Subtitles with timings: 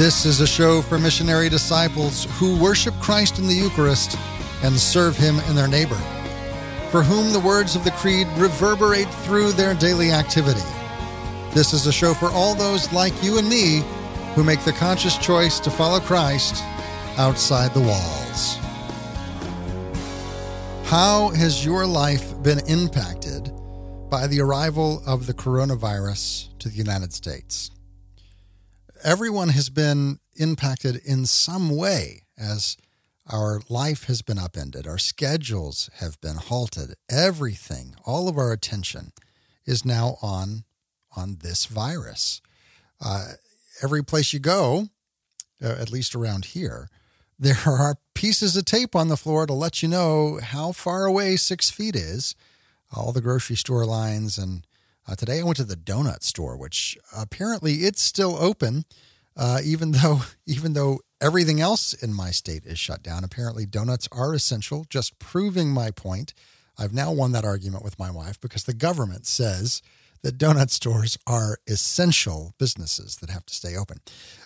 [0.00, 4.16] This is a show for missionary disciples who worship Christ in the Eucharist
[4.62, 6.00] and serve Him in their neighbor,
[6.90, 10.66] for whom the words of the Creed reverberate through their daily activity.
[11.52, 13.84] This is a show for all those like you and me
[14.34, 16.64] who make the conscious choice to follow Christ
[17.18, 18.56] outside the walls.
[20.88, 23.52] How has your life been impacted
[24.08, 27.70] by the arrival of the coronavirus to the United States?
[29.02, 32.76] Everyone has been impacted in some way as
[33.28, 39.12] our life has been upended, our schedules have been halted, everything, all of our attention
[39.66, 40.64] is now on
[41.16, 42.40] on this virus.
[43.00, 43.32] Uh,
[43.82, 44.88] every place you go,
[45.62, 46.88] uh, at least around here,
[47.38, 51.36] there are pieces of tape on the floor to let you know how far away
[51.36, 52.34] six feet is.
[52.94, 54.66] All the grocery store lines and
[55.10, 58.84] uh, today I went to the donut store, which apparently it's still open,
[59.36, 63.24] uh, even though even though everything else in my state is shut down.
[63.24, 64.86] Apparently, donuts are essential.
[64.88, 66.32] Just proving my point.
[66.78, 69.82] I've now won that argument with my wife because the government says
[70.22, 73.98] that donut stores are essential businesses that have to stay open,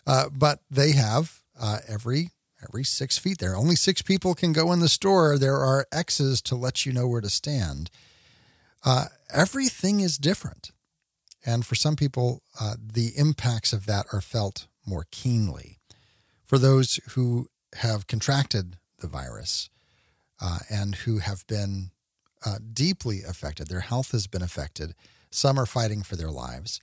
[0.06, 2.30] uh, but they have uh, every
[2.66, 3.54] every six feet there.
[3.54, 5.36] Only six people can go in the store.
[5.36, 7.90] There are X's to let you know where to stand.
[8.84, 10.70] Uh, everything is different.
[11.44, 15.78] And for some people, uh, the impacts of that are felt more keenly.
[16.42, 19.68] For those who have contracted the virus
[20.40, 21.90] uh, and who have been
[22.46, 24.94] uh, deeply affected, their health has been affected,
[25.30, 26.80] some are fighting for their lives.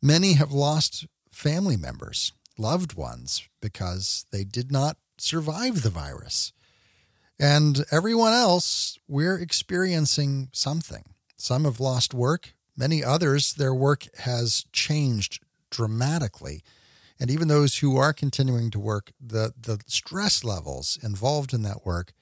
[0.00, 6.52] Many have lost family members, loved ones, because they did not survive the virus.
[7.40, 11.04] And everyone else, we're experiencing something.
[11.38, 12.54] Some have lost work.
[12.76, 15.40] Many others, their work has changed
[15.70, 16.62] dramatically.
[17.20, 21.86] And even those who are continuing to work, the, the stress levels involved in that
[21.86, 22.12] work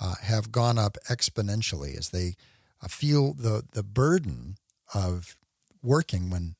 [0.00, 2.34] uh, have gone up exponentially as they
[2.82, 4.56] uh, feel the, the burden
[4.94, 5.36] of
[5.82, 6.54] working when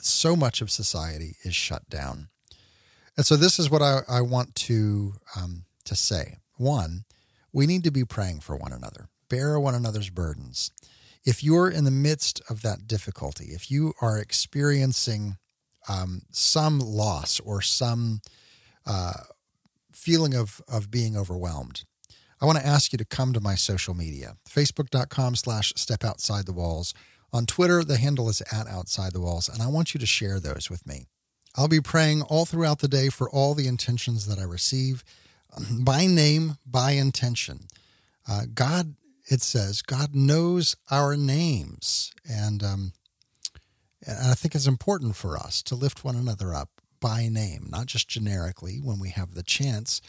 [0.00, 2.28] so much of society is shut down.
[3.16, 6.36] And so, this is what I, I want to, um, to say.
[6.56, 7.04] One,
[7.52, 10.70] we need to be praying for one another, bear one another's burdens
[11.26, 15.36] if you're in the midst of that difficulty, if you are experiencing
[15.88, 18.20] um, some loss or some
[18.86, 19.24] uh,
[19.92, 21.84] feeling of, of being overwhelmed,
[22.40, 26.46] I want to ask you to come to my social media, facebook.com slash step outside
[26.46, 26.94] the walls.
[27.32, 30.38] On Twitter, the handle is at outside the walls, and I want you to share
[30.38, 31.06] those with me.
[31.56, 35.02] I'll be praying all throughout the day for all the intentions that I receive
[35.80, 37.66] by name, by intention.
[38.28, 38.94] Uh, God
[39.26, 42.12] it says God knows our names.
[42.28, 42.92] And, um,
[44.06, 46.70] and I think it's important for us to lift one another up
[47.00, 50.00] by name, not just generically when we have the chance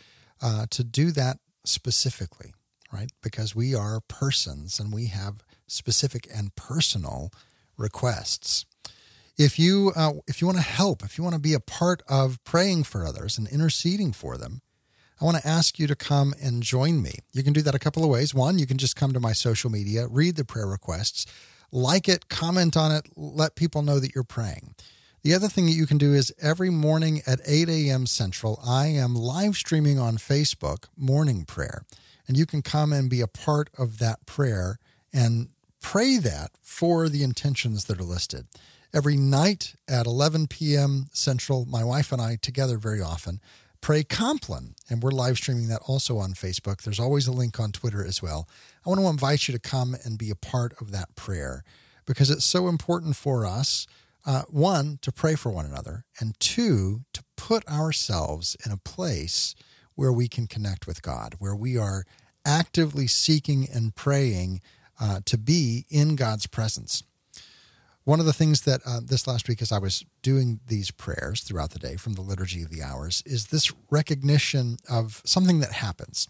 [0.41, 2.53] uh, to do that specifically,
[2.91, 3.11] right?
[3.22, 7.31] Because we are persons and we have specific and personal
[7.78, 8.66] requests.
[9.38, 12.01] If you uh, if you want to help, if you want to be a part
[12.09, 14.61] of praying for others and interceding for them,
[15.19, 17.19] I want to ask you to come and join me.
[17.33, 18.35] You can do that a couple of ways.
[18.35, 21.25] One, you can just come to my social media, read the prayer requests,
[21.72, 24.75] like it, comment on it, let people know that you're praying.
[25.23, 28.05] The other thing that you can do is every morning at 8 a.m.
[28.05, 31.84] Central, I am live streaming on Facebook morning prayer.
[32.28, 34.78] And you can come and be a part of that prayer
[35.11, 35.49] and
[35.81, 38.45] pray that for the intentions that are listed.
[38.94, 41.07] Every night at 11 p.m.
[41.11, 43.41] Central, my wife and I together very often
[43.82, 44.76] Pray Compline.
[44.90, 46.82] And we're live streaming that also on Facebook.
[46.82, 48.48] There's always a link on Twitter as well.
[48.86, 51.64] I want to invite you to come and be a part of that prayer
[52.06, 53.86] because it's so important for us,
[54.26, 59.56] uh, one, to pray for one another, and two, to put ourselves in a place
[59.96, 62.06] where we can connect with God, where we are
[62.46, 64.62] actively seeking and praying
[65.00, 67.03] uh, to be in God's presence.
[68.08, 71.42] One of the things that uh, this last week, as I was doing these prayers
[71.42, 75.74] throughout the day from the Liturgy of the Hours, is this recognition of something that
[75.74, 76.30] happens.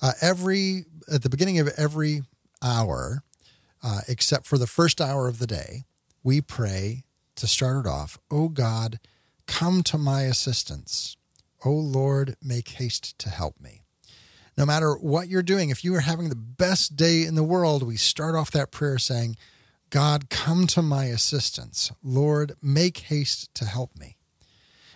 [0.00, 2.22] Uh, every at the beginning of every
[2.62, 3.24] hour,
[3.82, 5.82] uh, except for the first hour of the day,
[6.22, 7.02] we pray
[7.34, 8.16] to start it off.
[8.30, 9.00] Oh God,
[9.48, 11.16] come to my assistance.
[11.64, 13.82] Oh Lord, make haste to help me.
[14.56, 17.82] No matter what you're doing, if you are having the best day in the world,
[17.82, 19.36] we start off that prayer saying,
[19.90, 21.92] God, come to my assistance.
[22.02, 24.16] Lord, make haste to help me.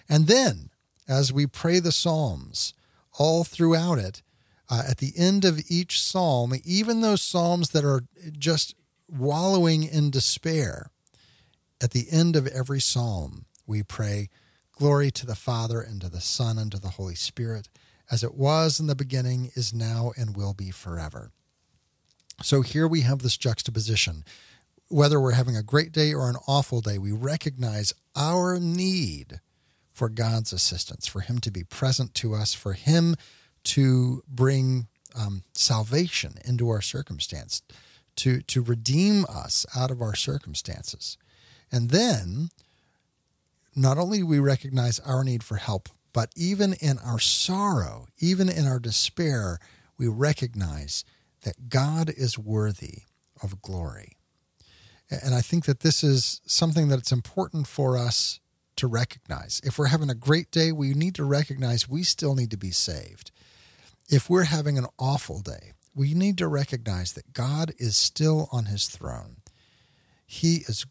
[0.08, 0.70] And then,
[1.08, 2.74] as we pray the Psalms
[3.18, 4.22] all throughout it,
[4.68, 8.04] uh, at the end of each psalm, even those psalms that are
[8.38, 8.74] just
[9.06, 10.90] wallowing in despair,
[11.82, 14.30] at the end of every psalm, we pray,
[14.72, 17.68] Glory to the Father, and to the Son, and to the Holy Spirit,
[18.10, 21.30] as it was in the beginning, is now, and will be forever.
[22.42, 24.24] So here we have this juxtaposition.
[24.92, 29.40] Whether we're having a great day or an awful day, we recognize our need
[29.90, 33.16] for God's assistance, for Him to be present to us, for Him
[33.64, 37.62] to bring um, salvation into our circumstance,
[38.16, 41.16] to, to redeem us out of our circumstances.
[41.72, 42.50] And then,
[43.74, 48.50] not only do we recognize our need for help, but even in our sorrow, even
[48.50, 49.58] in our despair,
[49.96, 51.02] we recognize
[51.44, 53.04] that God is worthy
[53.42, 54.18] of glory.
[55.22, 58.40] And I think that this is something that's important for us
[58.76, 59.60] to recognize.
[59.62, 62.70] If we're having a great day, we need to recognize we still need to be
[62.70, 63.30] saved.
[64.08, 68.66] If we're having an awful day, we need to recognize that God is still on
[68.66, 69.36] his throne.
[70.26, 70.86] He is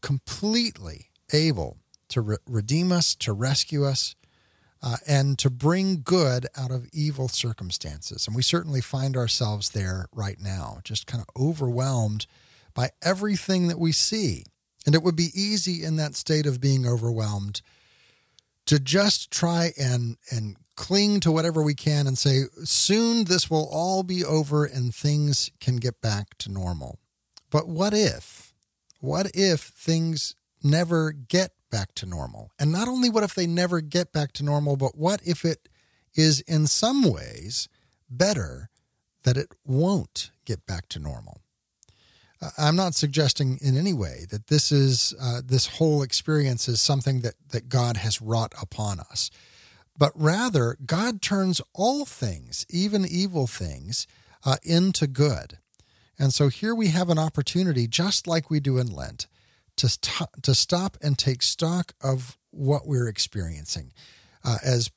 [0.00, 1.78] completely able
[2.10, 4.14] to re- redeem us, to rescue us,
[4.82, 8.28] uh, and to bring good out of evil circumstances.
[8.28, 12.26] And we certainly find ourselves there right now, just kind of overwhelmed
[12.76, 14.44] by everything that we see.
[14.84, 17.62] And it would be easy in that state of being overwhelmed
[18.66, 23.66] to just try and and cling to whatever we can and say soon this will
[23.72, 26.98] all be over and things can get back to normal.
[27.50, 28.54] But what if
[29.00, 32.50] what if things never get back to normal?
[32.58, 35.68] And not only what if they never get back to normal, but what if it
[36.14, 37.68] is in some ways
[38.10, 38.68] better
[39.22, 41.40] that it won't get back to normal?
[42.58, 47.20] I'm not suggesting in any way that this is uh, this whole experience is something
[47.20, 49.30] that that God has wrought upon us,
[49.98, 54.06] but rather God turns all things, even evil things,
[54.44, 55.58] uh, into good.
[56.18, 59.26] And so here we have an opportunity, just like we do in Lent,
[59.76, 63.92] to st- to stop and take stock of what we're experiencing,
[64.44, 64.90] uh, as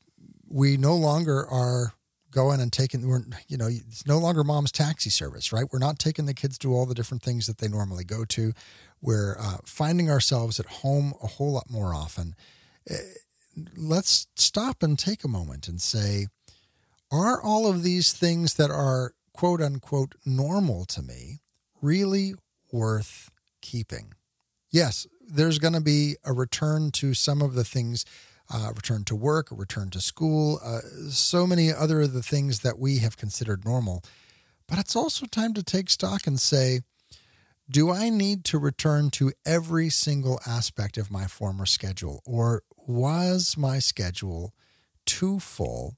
[0.48, 1.94] we no longer are
[2.32, 5.66] going and taking we're you know it's no longer mom's taxi service right?
[5.72, 8.54] We're not taking the kids to all the different things that they normally go to.
[9.02, 12.36] We're uh, finding ourselves at home a whole lot more often.
[12.90, 12.96] Uh,
[13.76, 16.28] let's stop and take a moment and say
[17.12, 21.40] are all of these things that are quote unquote normal to me
[21.82, 22.34] really
[22.72, 23.32] worth
[23.62, 24.14] keeping?
[24.72, 28.06] Yes there's going to be a return to some of the things
[28.52, 30.80] uh, return to work, return to school, uh,
[31.10, 34.04] so many other of the things that we have considered normal.
[34.68, 36.82] But it's also time to take stock and say,
[37.70, 42.22] do I need to return to every single aspect of my former schedule?
[42.26, 44.54] Or was my schedule
[45.06, 45.98] too full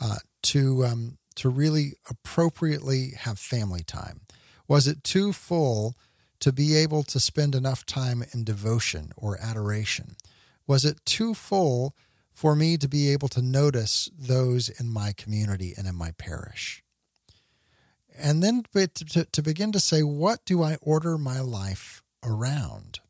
[0.00, 4.22] uh, to, um, to really appropriately have family time?
[4.66, 5.94] Was it too full
[6.40, 10.16] to be able to spend enough time in devotion or adoration?
[10.66, 11.94] Was it too full
[12.32, 16.82] for me to be able to notice those in my community and in my parish?
[18.16, 23.00] And then to, to begin to say, what do I order my life around?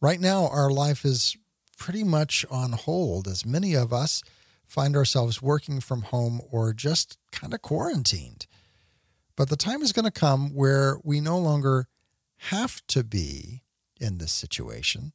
[0.00, 1.36] Right now, our life is
[1.76, 4.22] pretty much on hold as many of us
[4.66, 8.46] find ourselves working from home or just kind of quarantined.
[9.34, 11.86] But the time is going to come where we no longer
[12.38, 13.62] have to be
[14.00, 15.12] in this situation.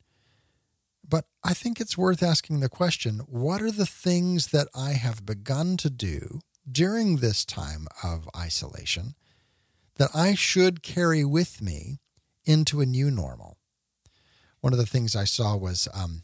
[1.08, 5.26] But I think it's worth asking the question what are the things that I have
[5.26, 9.16] begun to do during this time of isolation
[9.96, 12.00] that I should carry with me
[12.46, 13.58] into a new normal?
[14.62, 16.24] One of the things I saw was um,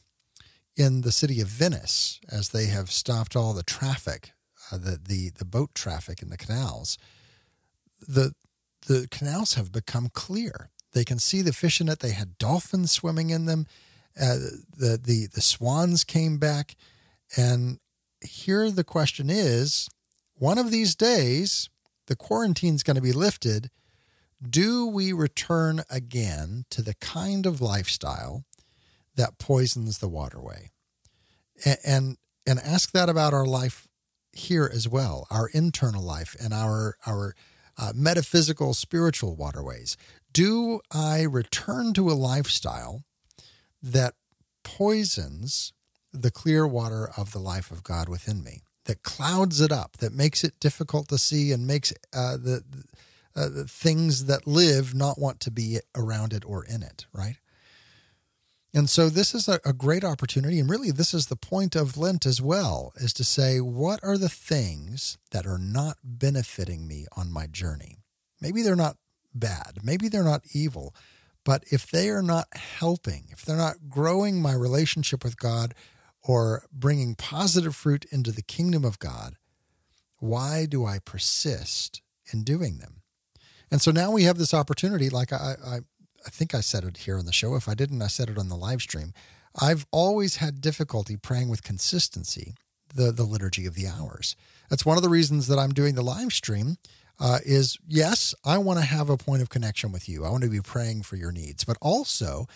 [0.77, 4.31] in the city of Venice, as they have stopped all the traffic,
[4.71, 6.97] uh, the, the, the boat traffic in the canals,
[8.07, 8.33] the,
[8.87, 10.69] the canals have become clear.
[10.93, 11.99] They can see the fish in it.
[11.99, 13.67] They had dolphins swimming in them
[14.19, 14.37] uh,
[14.77, 16.75] the the the swans came back,
[17.37, 17.79] and
[18.21, 19.89] here the question is:
[20.35, 21.69] one of these days,
[22.07, 23.69] the quarantine's going to be lifted.
[24.41, 28.45] Do we return again to the kind of lifestyle
[29.15, 30.71] that poisons the waterway?
[31.65, 33.87] And, and and ask that about our life
[34.31, 37.35] here as well, our internal life and our our
[37.77, 39.95] uh, metaphysical, spiritual waterways.
[40.31, 43.03] Do I return to a lifestyle
[43.81, 44.13] that
[44.63, 45.73] poisons
[46.11, 50.13] the clear water of the life of God within me, that clouds it up, that
[50.13, 52.63] makes it difficult to see and makes uh, the,
[53.35, 57.37] uh, the things that live not want to be around it or in it, right?
[58.73, 60.59] And so this is a, a, great opportunity.
[60.59, 64.17] And really, this is the point of Lent as well, is to say, what are
[64.17, 67.97] the things that are not benefiting me on my journey?
[68.39, 68.97] Maybe they're not
[69.33, 69.79] bad.
[69.83, 70.93] Maybe they're not evil.
[71.49, 75.73] But if they are not helping, if they're not growing my relationship with God
[76.21, 79.33] or bringing positive fruit into the kingdom of God,
[80.19, 83.01] why do I persist in doing them?
[83.71, 85.77] And so now we have this opportunity, like I, I,
[86.23, 87.55] I think I said it here on the show.
[87.55, 89.11] If I didn't, I said it on the live stream.
[89.59, 92.53] I've always had difficulty praying with consistency
[92.93, 94.35] the, the liturgy of the hours.
[94.69, 96.77] That's one of the reasons that I'm doing the live stream.
[97.19, 100.25] Uh, is yes, I want to have a point of connection with you.
[100.25, 102.47] I want to be praying for your needs, but also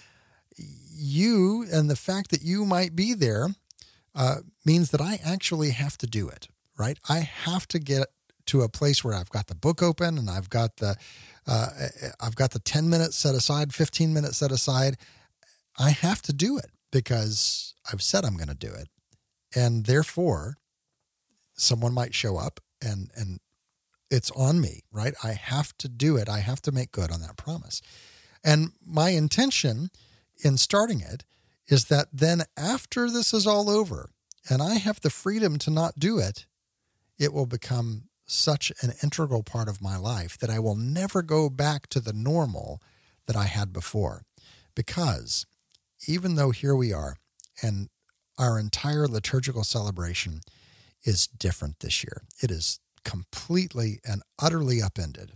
[0.57, 3.49] you and the fact that you might be there
[4.15, 6.97] uh, means that I actually have to do it, right?
[7.09, 8.07] I have to get
[8.47, 10.95] to a place where I've got the book open and I've got the
[11.45, 11.67] uh,
[12.21, 14.95] I've got the 10 minutes set aside, 15 minutes set aside.
[15.77, 18.87] I have to do it because I've said I'm going to do it.
[19.53, 20.57] And therefore,
[21.55, 23.39] someone might show up and and
[24.13, 25.15] it's on me, right?
[25.23, 26.29] I have to do it.
[26.29, 27.81] I have to make good on that promise.
[28.43, 29.89] And my intention
[30.43, 31.23] in starting it
[31.67, 34.11] is that then after this is all over
[34.47, 36.45] and I have the freedom to not do it,
[37.17, 41.49] it will become such an integral part of my life that I will never go
[41.49, 42.81] back to the normal
[43.25, 44.23] that I had before.
[44.75, 45.47] Because
[46.07, 47.15] even though here we are
[47.63, 47.89] and
[48.37, 50.41] our entire liturgical celebration
[51.03, 55.33] is different this year, it is completely and utterly upended.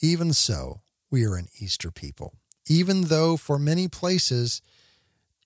[0.00, 2.34] Even so, we are an Easter people.
[2.68, 4.60] Even though for many places,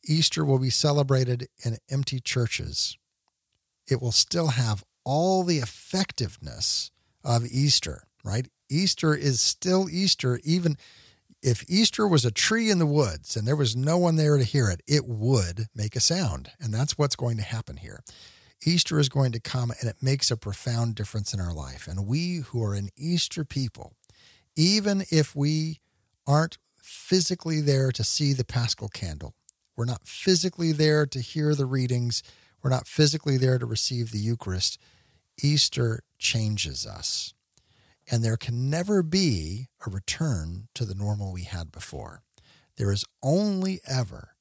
[0.04, 2.99] Easter will be celebrated in empty churches,
[3.87, 6.90] it will still have all the effectiveness
[7.25, 8.49] of Easter, right?
[8.69, 10.76] Easter is still Easter, even
[11.42, 14.45] if Easter was a tree in the woods and there was no one there to
[14.45, 16.52] hear it, it would make a sound.
[16.61, 18.02] And that's what's going to happen here.
[18.64, 21.87] Easter is going to come and it makes a profound difference in our life.
[21.88, 23.95] And we who are an Easter people,
[24.57, 25.81] even if we
[26.26, 29.35] aren't physically there to see the paschal candle,
[29.76, 32.23] we're not physically there to hear the readings,
[32.62, 34.78] we're not physically there to receive the Eucharist,
[35.42, 37.35] Easter changes us.
[38.11, 42.23] And there can never be a return to the normal we had before.
[42.76, 44.31] There is only ever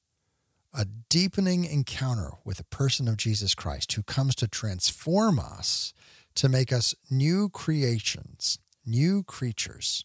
[0.74, 5.92] a deepening encounter with a person of Jesus Christ who comes to transform us,
[6.34, 10.04] to make us new creations, new creatures,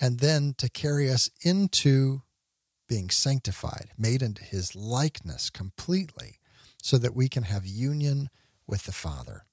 [0.00, 2.22] and then to carry us into
[2.88, 6.38] being sanctified, made into his likeness completely,
[6.82, 8.30] so that we can have union
[8.66, 9.44] with the Father.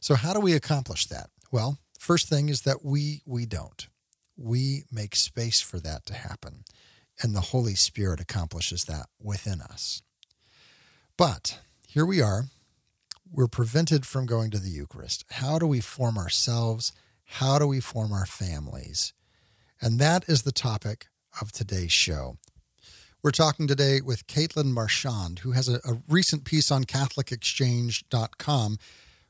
[0.00, 1.30] So, how do we accomplish that?
[1.50, 3.86] Well, first thing is that we we don't.
[4.36, 6.64] We make space for that to happen,
[7.22, 10.02] and the Holy Spirit accomplishes that within us.
[11.16, 12.44] But here we are.
[13.30, 15.24] We're prevented from going to the Eucharist.
[15.30, 16.92] How do we form ourselves?
[17.24, 19.12] How do we form our families?
[19.80, 21.06] And that is the topic
[21.40, 22.36] of today's show.
[23.22, 28.78] We're talking today with Caitlin Marchand, who has a, a recent piece on CatholicExchange.com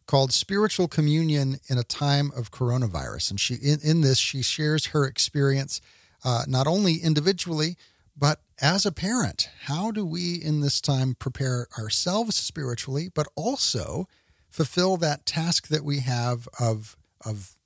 [0.07, 3.31] called Spiritual Communion in a Time of Coronavirus.
[3.31, 5.81] And she in, in this, she shares her experience
[6.25, 7.77] uh, not only individually,
[8.17, 9.49] but as a parent.
[9.63, 14.07] How do we in this time prepare ourselves spiritually, but also
[14.51, 17.57] fulfill that task that we have of, of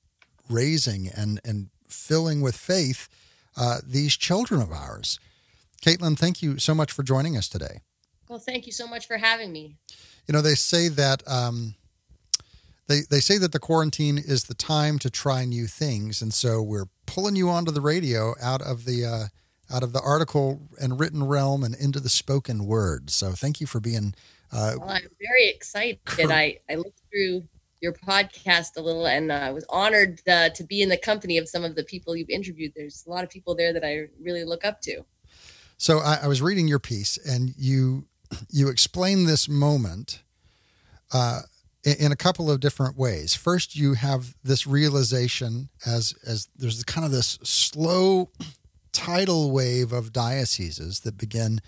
[0.49, 3.09] raising and, and filling with faith
[3.57, 5.19] uh, these children of ours?
[5.83, 7.81] Caitlin, thank you so much for joining us today.
[8.29, 9.77] Well, thank you so much for having me.
[10.27, 11.75] You know, they say that um,
[12.89, 16.63] they, they say that the quarantine is the time to try new things, and so
[16.63, 21.01] we're pulling you onto the radio out of the uh, out of the article and
[21.01, 23.11] written realm and into the spoken word.
[23.11, 24.15] So thank you for being.
[24.53, 26.05] Uh, well, I'm very excited.
[26.05, 27.43] Cur- I I looked through
[27.81, 31.49] your podcast a little, and I was honored uh, to be in the company of
[31.49, 32.73] some of the people you've interviewed.
[32.77, 35.05] There's a lot of people there that I really look up to.
[35.77, 38.07] So I, I was reading your piece, and you
[38.51, 40.23] you explain this moment.
[41.87, 43.35] Uh, in a couple of different ways.
[43.35, 48.31] First, you have this realization as as there's kind of this slow
[48.93, 51.61] tidal wave of dioceses that begin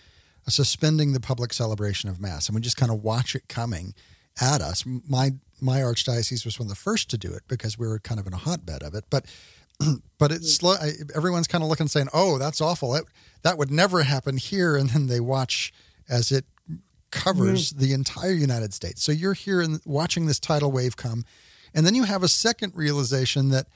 [0.48, 3.94] suspending the public celebration of mass, and we just kind of watch it coming
[4.40, 4.84] at us.
[4.86, 8.20] My my archdiocese was one of the first to do it because we were kind
[8.20, 9.26] of in a hotbed of it, but
[10.18, 10.74] but it's slow.
[11.14, 12.94] Everyone's kind of looking, saying, "Oh, that's awful.
[12.94, 13.04] It,
[13.42, 15.72] that would never happen here," and then they watch
[16.08, 16.46] as it
[17.10, 17.84] covers mm-hmm.
[17.84, 19.02] the entire United States.
[19.02, 21.24] So you're here and watching this tidal wave come,
[21.74, 23.66] and then you have a second realization that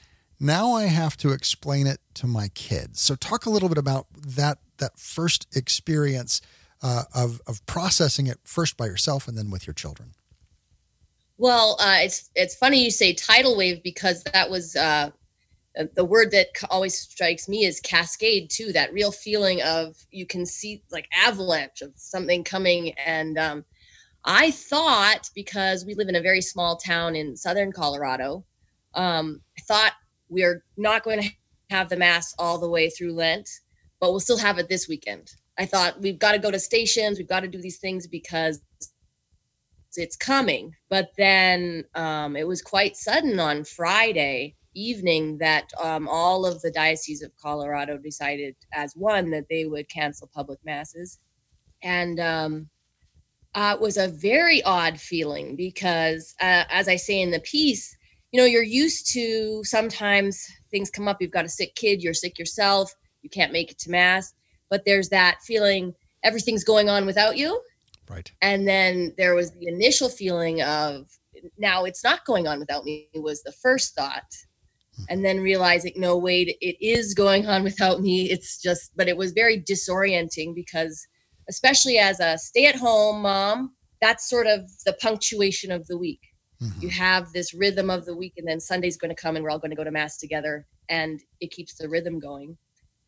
[0.40, 3.00] now I have to explain it to my kids.
[3.00, 6.40] So talk a little bit about that that first experience
[6.82, 10.14] uh, of of processing it first by yourself and then with your children.
[11.38, 15.10] Well, uh, it's it's funny you say tidal wave because that was uh, uh,
[15.94, 20.44] the word that always strikes me is cascade too that real feeling of you can
[20.44, 22.92] see like avalanche of something coming.
[23.06, 23.64] And um,
[24.24, 28.44] i thought because we live in a very small town in southern colorado
[28.94, 29.92] um, i thought
[30.28, 31.30] we're not going to
[31.70, 33.48] have the mass all the way through lent
[34.00, 35.30] but we'll still have it this weekend.
[35.58, 38.60] I thought we've got to go to stations we've got to do these things because
[39.94, 40.74] it's coming.
[40.88, 46.70] But then um, it was quite sudden on friday evening that um, all of the
[46.70, 51.18] dioceses of Colorado decided as one that they would cancel public masses.
[51.82, 52.68] And um,
[53.54, 57.96] uh, it was a very odd feeling because, uh, as I say in the piece,
[58.30, 61.18] you know, you're used to sometimes things come up.
[61.20, 64.32] You've got a sick kid, you're sick yourself, you can't make it to Mass,
[64.70, 67.60] but there's that feeling everything's going on without you.
[68.08, 68.30] Right.
[68.40, 71.06] And then there was the initial feeling of
[71.58, 74.24] now it's not going on without me, was the first thought
[75.08, 78.30] and then realizing no wait it is going on without me.
[78.30, 81.06] It's just but it was very disorienting because
[81.48, 86.20] especially as a stay-at-home mom that's sort of the punctuation of the week.
[86.62, 86.80] Mm-hmm.
[86.80, 89.50] you have this rhythm of the week and then sunday's going to come and we're
[89.50, 92.56] all going to go to mass together and it keeps the rhythm going.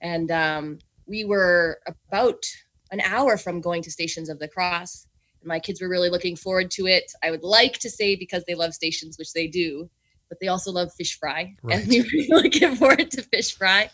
[0.01, 2.43] And um, we were about
[2.91, 5.07] an hour from going to stations of the cross.
[5.41, 7.05] And my kids were really looking forward to it.
[7.23, 9.89] I would like to say because they love stations which they do
[10.35, 11.79] but they also love fish fry, right.
[11.79, 13.89] and we were looking forward to fish fry.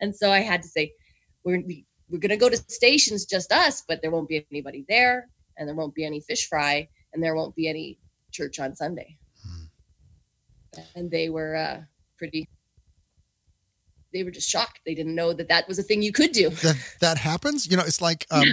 [0.00, 0.92] And so I had to say,
[1.44, 1.62] we're
[2.10, 5.74] we're gonna go to stations, just us, but there won't be anybody there, and there
[5.74, 7.98] won't be any fish fry, and there won't be any
[8.30, 9.16] church on Sunday.
[9.42, 10.80] Hmm.
[10.94, 11.80] And they were uh,
[12.18, 12.46] pretty.
[14.12, 14.80] They were just shocked.
[14.84, 16.50] They didn't know that that was a thing you could do.
[16.62, 17.66] That that happens.
[17.66, 18.26] You know, it's like.
[18.30, 18.44] Um,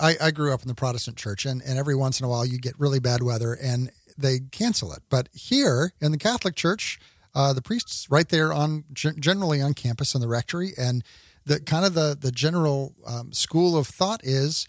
[0.00, 2.44] I, I grew up in the Protestant church, and, and every once in a while
[2.44, 5.02] you get really bad weather, and they cancel it.
[5.08, 6.98] But here in the Catholic Church,
[7.34, 11.04] uh, the priests right there on generally on campus in the rectory, and
[11.44, 14.66] the kind of the the general um, school of thought is,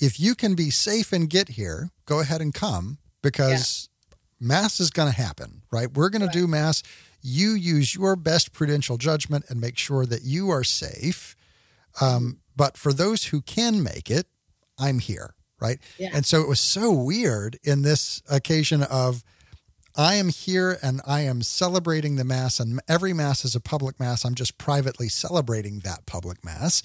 [0.00, 4.16] if you can be safe and get here, go ahead and come because yeah.
[4.40, 5.62] mass is going to happen.
[5.70, 6.32] Right, we're going right.
[6.32, 6.82] to do mass.
[7.20, 11.36] You use your best prudential judgment and make sure that you are safe.
[12.00, 14.28] Um, but for those who can make it,
[14.78, 15.78] I'm here right?
[15.98, 16.10] Yeah.
[16.12, 19.24] And so it was so weird in this occasion of
[19.96, 23.98] I am here and I am celebrating the mass, and every mass is a public
[23.98, 24.24] mass.
[24.24, 26.82] I'm just privately celebrating that public mass.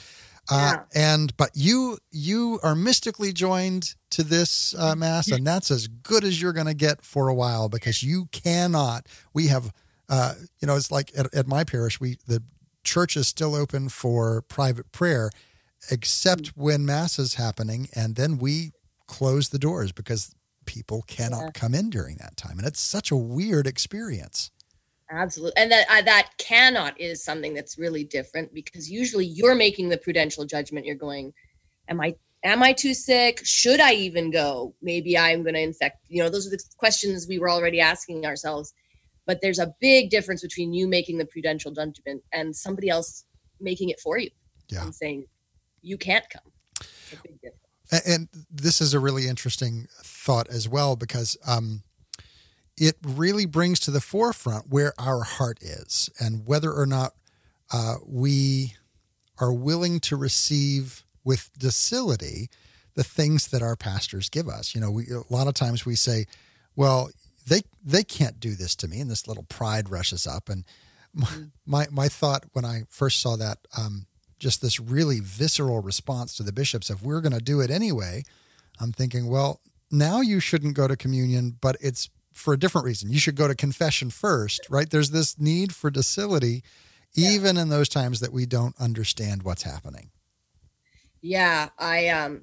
[0.49, 5.87] Uh, and but you you are mystically joined to this uh, mass, and that's as
[5.87, 9.07] good as you're going to get for a while because you cannot.
[9.33, 9.71] We have,
[10.09, 12.43] uh, you know, it's like at, at my parish, we the
[12.83, 15.29] church is still open for private prayer,
[15.91, 16.51] except mm.
[16.55, 18.71] when mass is happening, and then we
[19.07, 21.51] close the doors because people cannot yeah.
[21.53, 24.51] come in during that time, and it's such a weird experience.
[25.11, 29.89] Absolutely, and that uh, that cannot is something that's really different because usually you're making
[29.89, 30.85] the prudential judgment.
[30.85, 31.33] You're going,
[31.87, 33.41] "Am I am I too sick?
[33.43, 34.73] Should I even go?
[34.81, 38.25] Maybe I'm going to infect." You know, those are the questions we were already asking
[38.25, 38.73] ourselves.
[39.25, 43.23] But there's a big difference between you making the prudential judgment and somebody else
[43.61, 44.29] making it for you
[44.69, 44.83] yeah.
[44.83, 45.25] and saying,
[45.83, 46.41] you can't come.
[48.05, 51.83] And this is a really interesting thought as well because um,
[52.75, 57.13] it really brings to the forefront where our heart is and whether or not
[57.71, 58.75] uh, we
[59.37, 62.49] are willing to receive with docility
[62.95, 64.73] the things that our pastors give us.
[64.73, 66.25] You know, we, a lot of times we say,
[66.75, 67.09] "Well,
[67.47, 70.49] they they can't do this to me," and this little pride rushes up.
[70.49, 70.63] And
[71.13, 71.43] my mm-hmm.
[71.65, 74.05] my, my thought when I first saw that um,
[74.43, 76.89] just this really visceral response to the bishops.
[76.89, 78.23] If we're going to do it anyway
[78.79, 79.59] i'm thinking well
[79.91, 83.11] now you shouldn't go to communion but it's for a different reason.
[83.11, 84.89] You should go to confession first right?
[84.89, 86.63] There's this need for docility
[87.15, 87.61] even yeah.
[87.61, 90.09] in those times that we don't understand what's happening.
[91.21, 92.41] Yeah i um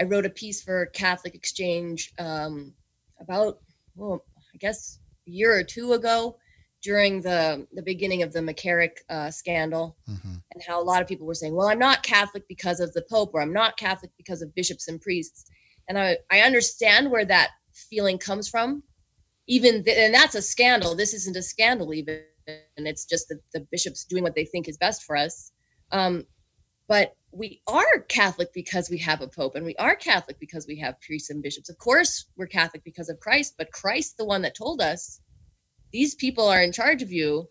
[0.00, 2.74] i wrote a piece for catholic exchange um
[3.20, 3.60] about
[3.94, 6.36] well i guess a year or two ago
[6.86, 10.35] during the the beginning of the McCarrick uh, scandal, mm-hmm.
[10.56, 13.02] And how a lot of people were saying, "Well, I'm not Catholic because of the
[13.02, 15.44] Pope, or I'm not Catholic because of bishops and priests."
[15.88, 18.82] And I I understand where that feeling comes from.
[19.46, 20.94] Even th- and that's a scandal.
[20.94, 24.66] This isn't a scandal even, and it's just the, the bishops doing what they think
[24.66, 25.52] is best for us.
[25.92, 26.24] Um,
[26.88, 30.78] but we are Catholic because we have a Pope, and we are Catholic because we
[30.78, 31.68] have priests and bishops.
[31.68, 35.20] Of course, we're Catholic because of Christ, but Christ, the one that told us
[35.92, 37.48] these people are in charge of you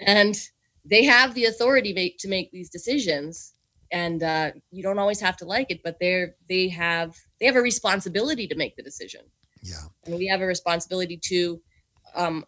[0.00, 0.36] and
[0.84, 3.54] they have the authority make, to make these decisions
[3.92, 7.56] and uh, you don't always have to like it but they're they have they have
[7.56, 9.20] a responsibility to make the decision
[9.62, 11.60] yeah and we have a responsibility to
[12.14, 12.44] um,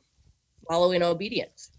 [0.68, 1.70] follow in obedience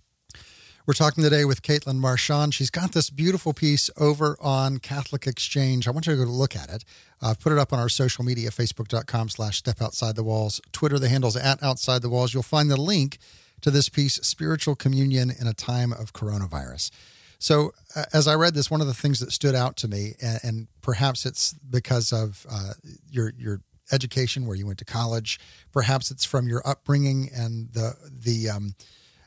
[0.85, 2.53] We're talking today with Caitlin Marchand.
[2.53, 5.85] She's got this beautiful piece over on Catholic Exchange.
[5.85, 6.85] I want you to go look at it.
[7.21, 10.61] I've put it up on our social media, facebook.com slash step outside the walls.
[10.71, 12.33] Twitter, the handle's at outside the walls.
[12.33, 13.17] You'll find the link
[13.61, 16.91] to this piece, Spiritual Communion in a Time of Coronavirus.
[17.39, 20.15] So, uh, as I read this, one of the things that stood out to me,
[20.21, 22.73] and, and perhaps it's because of uh,
[23.09, 25.39] your your education, where you went to college,
[25.71, 28.75] perhaps it's from your upbringing and the the um,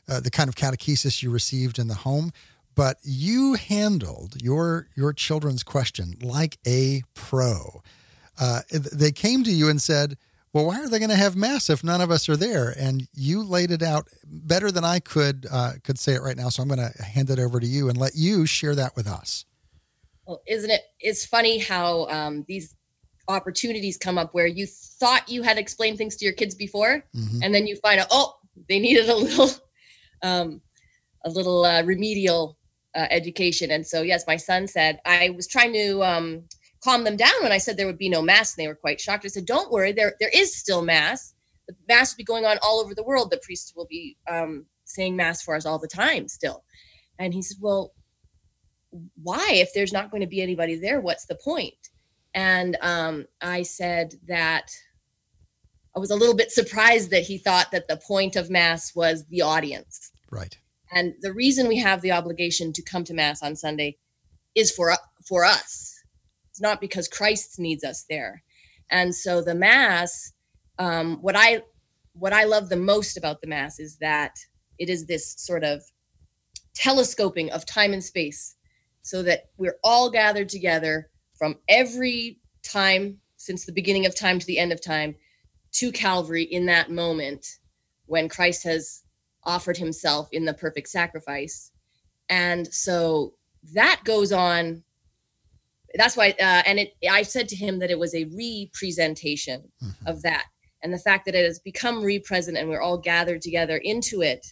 [0.09, 2.33] uh, the kind of catechesis you received in the home,
[2.75, 7.81] but you handled your your children's question like a pro.
[8.39, 10.17] Uh, they came to you and said,
[10.53, 13.07] "Well, why are they going to have mass if none of us are there?" And
[13.13, 16.49] you laid it out better than I could uh, could say it right now.
[16.49, 19.07] So I'm going to hand it over to you and let you share that with
[19.07, 19.45] us.
[20.25, 20.81] Well, isn't it?
[20.99, 22.75] It's funny how um, these
[23.27, 27.39] opportunities come up where you thought you had explained things to your kids before, mm-hmm.
[27.43, 28.35] and then you find out, oh,
[28.67, 29.49] they needed a little
[30.21, 30.61] um,
[31.25, 32.57] a little uh, remedial
[32.95, 33.71] uh, education.
[33.71, 36.43] And so, yes, my son said, I was trying to um,
[36.83, 38.99] calm them down when I said there would be no mass, and they were quite
[38.99, 39.25] shocked.
[39.25, 41.33] I said, Don't worry, there there is still mass.
[41.67, 43.31] The mass will be going on all over the world.
[43.31, 46.63] The priests will be um, saying mass for us all the time still.
[47.19, 47.93] And he said, Well,
[49.21, 49.49] why?
[49.51, 51.89] If there's not going to be anybody there, what's the point?
[52.33, 54.71] And um, I said that
[55.95, 59.25] I was a little bit surprised that he thought that the point of mass was
[59.27, 60.11] the audience.
[60.31, 60.57] Right.
[60.93, 63.97] And the reason we have the obligation to come to mass on Sunday
[64.55, 64.93] is for
[65.25, 65.90] for us.
[66.61, 68.43] Not because Christ needs us there.
[68.89, 70.33] And so the mass,
[70.79, 71.63] um, what I
[72.13, 74.35] what I love the most about the mass is that
[74.77, 75.81] it is this sort of
[76.75, 78.55] telescoping of time and space,
[79.01, 84.45] so that we're all gathered together from every time since the beginning of time to
[84.45, 85.15] the end of time
[85.71, 87.57] to Calvary in that moment
[88.05, 89.03] when Christ has
[89.43, 91.71] offered himself in the perfect sacrifice.
[92.29, 93.33] And so
[93.73, 94.83] that goes on.
[95.95, 100.07] That's why, uh, and it, I said to him that it was a representation mm-hmm.
[100.07, 100.45] of that.
[100.83, 104.45] And the fact that it has become represent and we're all gathered together into it.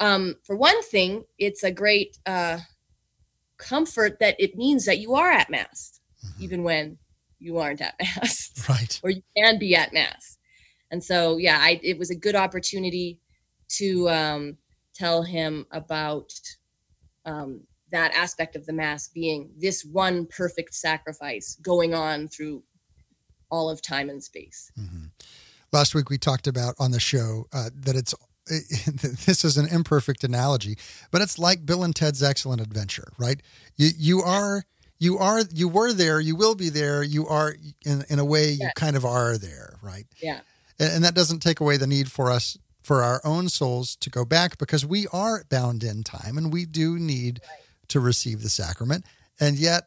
[0.00, 2.58] Um, for one thing, it's a great uh,
[3.56, 6.42] comfort that it means that you are at Mass, mm-hmm.
[6.42, 6.98] even when
[7.38, 8.52] you aren't at Mass.
[8.68, 9.00] Right.
[9.04, 10.38] or you can be at Mass.
[10.90, 13.18] And so, yeah, I, it was a good opportunity
[13.78, 14.56] to um,
[14.94, 16.32] tell him about
[17.24, 17.60] um,
[17.92, 22.62] that aspect of the Mass being this one perfect sacrifice going on through
[23.50, 24.72] all of time and space.
[24.78, 25.06] Mm-hmm.
[25.72, 28.14] Last week we talked about on the show uh, that it's
[29.26, 30.78] this is an imperfect analogy,
[31.10, 33.40] but it's like Bill and Ted's Excellent Adventure, right?
[33.76, 34.64] You you are
[34.98, 38.52] you are you were there, you will be there, you are in in a way
[38.52, 40.06] you kind of are there, right?
[40.22, 40.40] Yeah
[40.78, 44.24] and that doesn't take away the need for us for our own souls to go
[44.24, 47.60] back because we are bound in time and we do need right.
[47.88, 49.04] To receive the sacrament.
[49.40, 49.84] And yet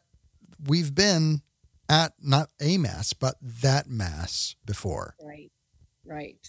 [0.66, 1.42] we've been
[1.88, 5.14] at not a mass but that mass before.
[5.22, 5.50] Right
[6.06, 6.46] right.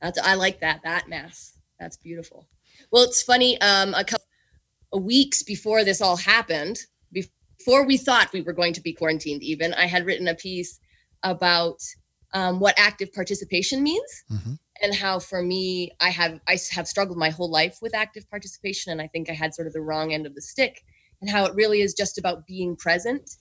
[0.00, 1.58] That's i like that that mass.
[1.80, 2.46] That's beautiful.
[2.90, 4.26] Well it's funny um a couple
[4.92, 6.78] of weeks before this all happened
[7.12, 10.80] before we thought we were going to be quarantined even i had written a piece
[11.22, 11.78] about
[12.34, 14.24] um, what active participation means.
[14.30, 14.54] Mm-hmm.
[14.82, 18.92] And how for me i have i have struggled my whole life with active participation
[18.92, 20.82] and i think i had sort of the wrong end of the stick
[21.20, 23.36] and how it really is just about being present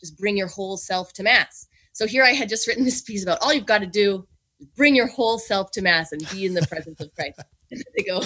[0.00, 3.22] just bring your whole self to mass so here i had just written this piece
[3.22, 4.26] about all you've got to do
[4.60, 7.82] is bring your whole self to mass and be in the presence of christ and
[7.96, 8.22] they go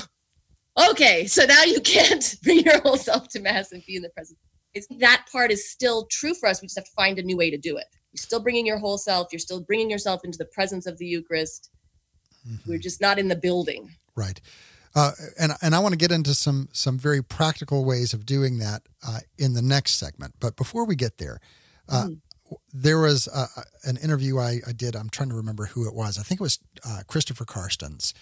[0.88, 4.10] okay so now you can't bring your whole self to mass and be in the
[4.10, 4.38] presence
[4.74, 7.36] it's, that part is still true for us we just have to find a new
[7.36, 9.28] way to do it you're still bringing your whole self.
[9.32, 11.70] You're still bringing yourself into the presence of the Eucharist.
[12.48, 12.70] Mm-hmm.
[12.70, 13.90] We're just not in the building.
[14.14, 14.40] Right.
[14.94, 18.58] Uh, and and I want to get into some some very practical ways of doing
[18.58, 20.34] that uh, in the next segment.
[20.38, 21.40] But before we get there,
[21.88, 22.20] uh, mm.
[22.74, 23.26] there was
[23.84, 24.94] an interview I, I, did.
[24.94, 26.18] I'm trying to remember who it was.
[26.18, 28.12] I think it was uh, Christopher Carstens,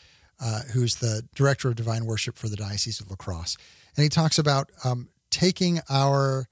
[0.40, 3.56] uh, who's the director of divine worship for the Diocese of La Crosse,
[3.96, 6.46] and he talks about um, taking our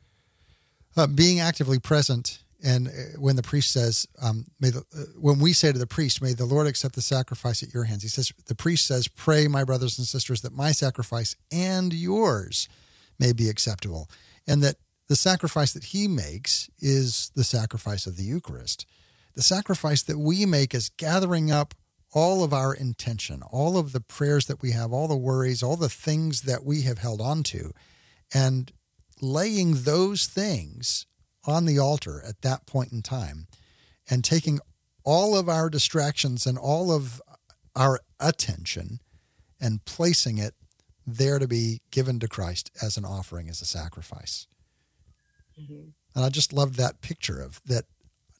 [0.96, 5.38] uh, being actively present and uh, when the priest says, um, "May the," uh, when
[5.38, 8.08] we say to the priest, "May the Lord accept the sacrifice at your hands," he
[8.08, 12.68] says, the priest says, "Pray, my brothers and sisters, that my sacrifice and yours
[13.18, 14.08] may be acceptable,"
[14.46, 14.76] and that
[15.08, 18.86] the sacrifice that he makes is the sacrifice of the Eucharist.
[19.34, 21.74] The sacrifice that we make is gathering up
[22.12, 25.76] all of our intention, all of the prayers that we have, all the worries, all
[25.76, 27.72] the things that we have held on to,
[28.34, 28.72] and
[29.20, 31.06] laying those things
[31.48, 33.48] on the altar at that point in time
[34.10, 34.60] and taking
[35.02, 37.22] all of our distractions and all of
[37.74, 39.00] our attention
[39.60, 40.54] and placing it
[41.06, 44.46] there to be given to Christ as an offering, as a sacrifice.
[45.58, 45.94] Mhm.
[46.14, 47.86] And I just loved that picture of that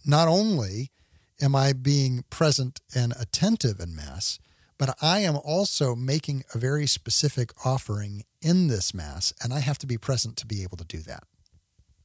[0.05, 0.92] not only
[1.40, 4.38] am I being present and attentive in Mass,
[4.77, 9.79] but I am also making a very specific offering in this Mass, and I have
[9.79, 11.25] to be present to be able to do that.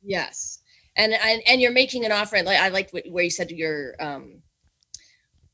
[0.01, 0.59] Yes,
[0.95, 2.45] and and and you're making an offering.
[2.45, 3.95] Like I liked what, where you said you're.
[3.99, 4.41] Um,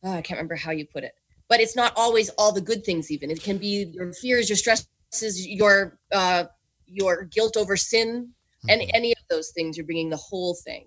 [0.04, 1.14] oh, I can't remember how you put it,
[1.48, 3.12] but it's not always all the good things.
[3.12, 6.46] Even it can be your fears, your stresses, your uh,
[6.88, 8.34] your guilt over sin,
[8.68, 8.90] and Mhm.
[8.94, 9.78] any of those things.
[9.78, 10.86] You're bringing the whole thing,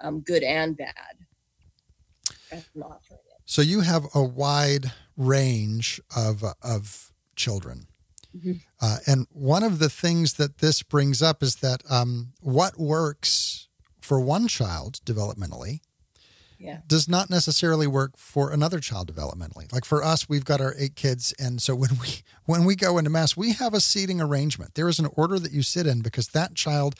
[0.00, 0.94] um, good and bad.
[2.50, 3.18] as an offering.
[3.44, 7.88] So you have a wide range of of children,
[8.36, 8.60] Mhm.
[8.80, 13.67] uh, and one of the things that this brings up is that um, what works
[14.08, 15.80] for one child developmentally
[16.58, 16.78] Yeah.
[16.86, 19.70] does not necessarily work for another child developmentally.
[19.70, 22.96] Like for us, we've got our eight kids, and so when we when we go
[22.98, 24.74] into mass, we have a seating arrangement.
[24.74, 26.94] There is an order that you sit in because that child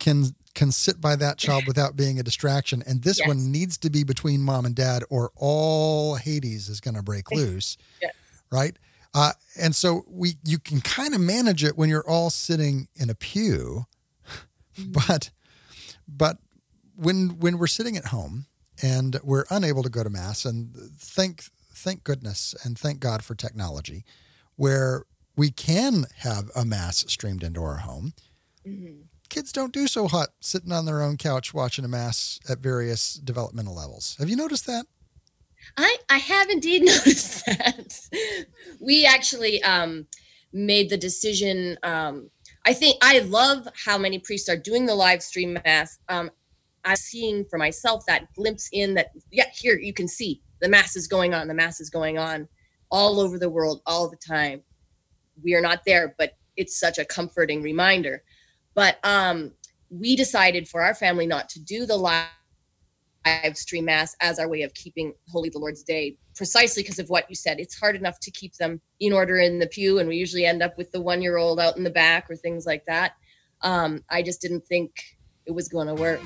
[0.00, 3.28] can can sit by that child without being a distraction, and this Yes.
[3.28, 7.30] one needs to be between mom and dad, or all Hades is going to break
[7.38, 8.14] loose, Yes.
[8.50, 8.76] right?
[9.14, 13.08] Uh, and so we you can kind of manage it when you're all sitting in
[13.10, 13.86] a pew,
[14.76, 15.30] but
[16.06, 16.38] but
[16.98, 18.46] when when we're sitting at home
[18.82, 23.34] and we're unable to go to mass and thank thank goodness and thank God for
[23.34, 24.04] technology
[24.56, 25.04] where
[25.36, 28.12] we can have a mass streamed into our home
[28.66, 29.04] Mhm.
[29.28, 33.14] kids don't do so hot sitting on their own couch watching a mass at various
[33.14, 34.86] developmental levels have you noticed that
[35.76, 38.00] I I have indeed noticed that.
[38.80, 40.06] we actually um,
[40.52, 41.76] made the decision.
[41.82, 42.30] Um,
[42.64, 45.98] I think I love how many priests are doing the live stream mass.
[46.08, 46.30] Um,
[46.84, 49.10] I'm seeing for myself that glimpse in that.
[49.30, 51.48] Yeah, here you can see the mass is going on.
[51.48, 52.48] The mass is going on
[52.90, 54.62] all over the world all the time.
[55.42, 58.22] We are not there, but it's such a comforting reminder.
[58.74, 59.52] But um,
[59.90, 62.28] we decided for our family not to do the live
[63.54, 67.28] stream mass as our way of keeping holy the lord's day precisely because of what
[67.28, 70.16] you said it's hard enough to keep them in order in the pew and we
[70.16, 72.84] usually end up with the one year old out in the back or things like
[72.86, 73.12] that
[73.62, 74.90] um, i just didn't think
[75.46, 76.22] it was going to work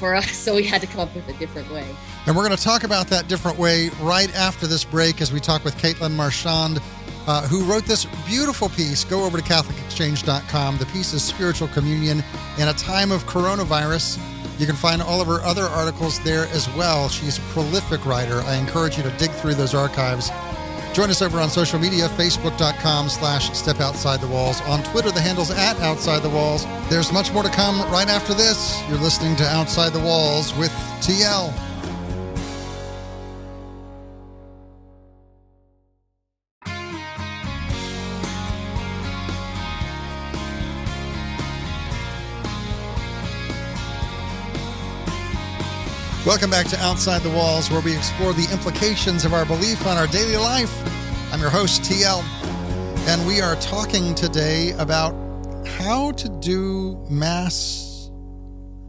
[0.00, 1.86] for us so we had to come up with a different way
[2.26, 5.40] And we're going to talk about that different way right after this break as we
[5.40, 6.80] talk with Caitlin Marchand,
[7.26, 9.04] uh, who wrote this beautiful piece.
[9.04, 10.78] Go over to CatholicExchange.com.
[10.78, 12.22] The piece is Spiritual Communion
[12.58, 14.18] in a Time of Coronavirus.
[14.58, 17.08] You can find all of her other articles there as well.
[17.08, 18.40] She's a prolific writer.
[18.42, 20.30] I encourage you to dig through those archives.
[20.92, 24.60] Join us over on social media, facebook.com slash step outside the walls.
[24.62, 26.66] On Twitter, the handle's at outside the walls.
[26.88, 28.82] There's much more to come right after this.
[28.88, 31.69] You're listening to Outside the Walls with TL.
[46.30, 49.96] Welcome back to Outside the Walls, where we explore the implications of our belief on
[49.96, 50.72] our daily life.
[51.32, 52.22] I'm your host, TL,
[53.08, 55.12] and we are talking today about
[55.66, 58.12] how to do mass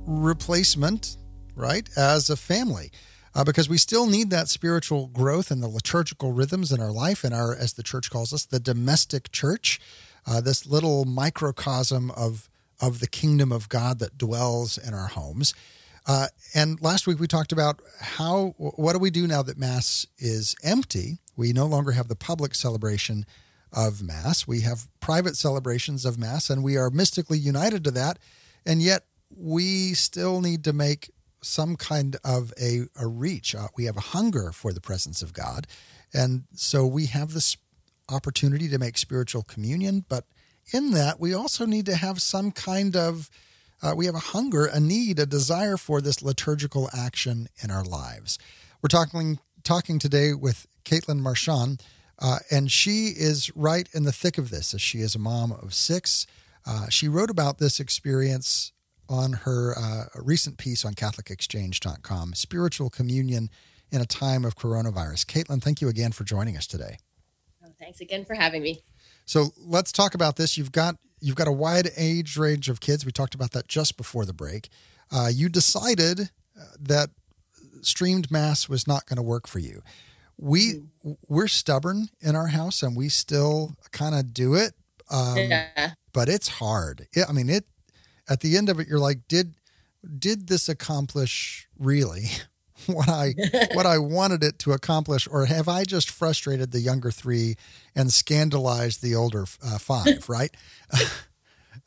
[0.05, 1.17] replacement,
[1.55, 2.91] right, as a family.
[3.33, 7.23] Uh, because we still need that spiritual growth and the liturgical rhythms in our life,
[7.23, 9.79] and our, as the church calls us, the domestic church,
[10.27, 12.47] uh, this little microcosm of
[12.79, 15.55] of the kingdom of God that dwells in our homes.
[16.07, 20.05] Uh, and last week we talked about how what do we do now that Mass
[20.17, 21.19] is empty?
[21.35, 23.25] We no longer have the public celebration
[23.71, 24.47] of Mass.
[24.47, 28.19] We have private celebrations of Mass, and we are mystically united to that.
[28.65, 31.11] And yet we still need to make
[31.41, 33.55] some kind of a, a reach.
[33.55, 35.67] Uh, we have a hunger for the presence of God.
[36.13, 37.57] And so we have this
[38.09, 40.25] opportunity to make spiritual communion, but
[40.73, 43.29] in that, we also need to have some kind of
[43.81, 47.83] uh, we have a hunger, a need, a desire for this liturgical action in our
[47.83, 48.37] lives.
[48.81, 51.83] We're talking talking today with Caitlin Marchand,
[52.19, 55.51] uh, and she is right in the thick of this as she is a mom
[55.51, 56.25] of six.
[56.65, 58.71] Uh, she wrote about this experience
[59.09, 63.49] on her uh, recent piece on CatholicExchange.com, Spiritual Communion
[63.91, 65.25] in a Time of Coronavirus.
[65.25, 66.97] Caitlin, thank you again for joining us today.
[67.79, 68.81] thanks again for having me
[69.31, 70.57] So let's talk about this.
[70.57, 73.05] You've got you've got a wide age range of kids.
[73.05, 74.67] We talked about that just before the break.
[75.09, 77.11] Uh, you decided uh, that
[77.81, 79.83] streamed mass was not going to work for you.
[80.37, 80.81] We
[81.29, 84.73] we're stubborn in our house, and we still kind of do it.
[85.09, 87.07] Um, yeah but it's hard.
[87.13, 87.65] It, I mean, it.
[88.29, 89.53] At the end of it, you're like, did
[90.17, 92.25] did this accomplish really
[92.87, 93.33] what I
[93.73, 97.55] what I wanted it to accomplish, or have I just frustrated the younger three
[97.95, 100.01] and scandalized the older uh, five?
[100.31, 100.55] Right.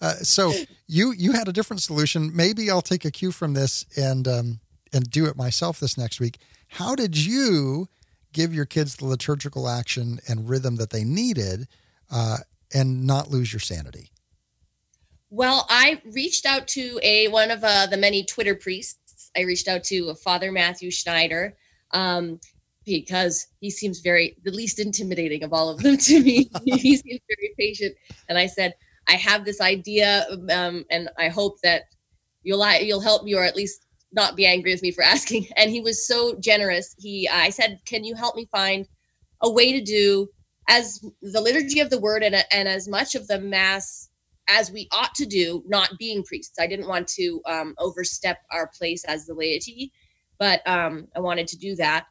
[0.00, 0.52] Uh, so
[0.86, 2.34] you you had a different solution.
[2.34, 4.60] Maybe I'll take a cue from this and um,
[4.92, 6.38] and do it myself this next week.
[6.68, 7.88] How did you
[8.32, 11.68] give your kids the liturgical action and rhythm that they needed,
[12.10, 12.38] uh,
[12.72, 14.10] and not lose your sanity?
[15.30, 19.03] Well, I reached out to a one of uh, the many Twitter priests.
[19.36, 21.56] I reached out to Father Matthew Schneider
[21.92, 22.40] um,
[22.84, 26.50] because he seems very the least intimidating of all of them to me.
[26.64, 27.94] he seems very patient,
[28.28, 28.74] and I said,
[29.08, 31.84] I have this idea, um, and I hope that
[32.42, 35.46] you'll you'll help me, or at least not be angry with me for asking.
[35.56, 36.94] And he was so generous.
[36.98, 38.86] He, I said, can you help me find
[39.42, 40.28] a way to do
[40.68, 44.08] as the liturgy of the word and, and as much of the mass
[44.48, 46.58] as we ought to do, not being priests.
[46.58, 49.92] I didn't want to um, overstep our place as the laity,
[50.38, 52.06] but um, I wanted to do that.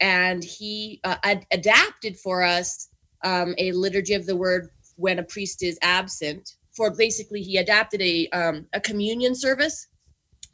[0.00, 2.88] And he uh, ad- adapted for us
[3.24, 6.56] um, a liturgy of the word when a priest is absent.
[6.76, 9.86] For basically, he adapted a um, a communion service,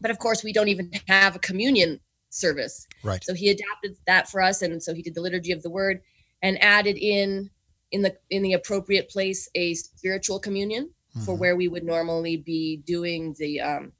[0.00, 2.86] but of course, we don't even have a communion service.
[3.02, 3.24] Right.
[3.24, 6.02] So he adapted that for us, and so he did the liturgy of the word
[6.42, 7.50] and added in
[7.92, 11.25] in the in the appropriate place a spiritual communion mm-hmm.
[11.25, 13.92] for where we would normally be doing the um,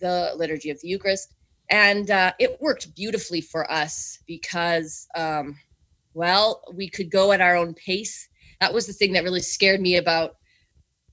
[0.00, 1.34] the liturgy of the Eucharist,
[1.70, 5.56] and uh, it worked beautifully for us because, um,
[6.14, 8.28] well, we could go at our own pace.
[8.60, 10.36] That was the thing that really scared me about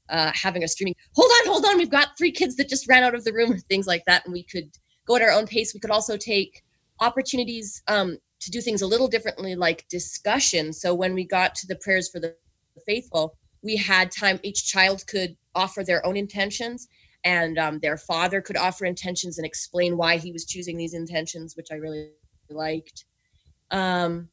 [0.10, 0.96] uh, having a streaming.
[1.16, 1.78] Hold on, hold on.
[1.78, 4.26] We've got three kids that just ran out of the room, or things like that,
[4.26, 4.70] and we could
[5.08, 5.74] go at our own pace.
[5.74, 6.64] We could also take
[7.00, 10.74] opportunities um, to do things a little differently, like discussion.
[10.74, 12.36] So when we got to the prayers for the
[12.86, 16.88] faithful, we had time each child could offer their own intentions
[17.26, 21.56] and um, their father could offer intentions and explain why he was choosing these intentions
[21.56, 22.12] which i really
[22.50, 23.06] liked.
[23.72, 24.30] Um,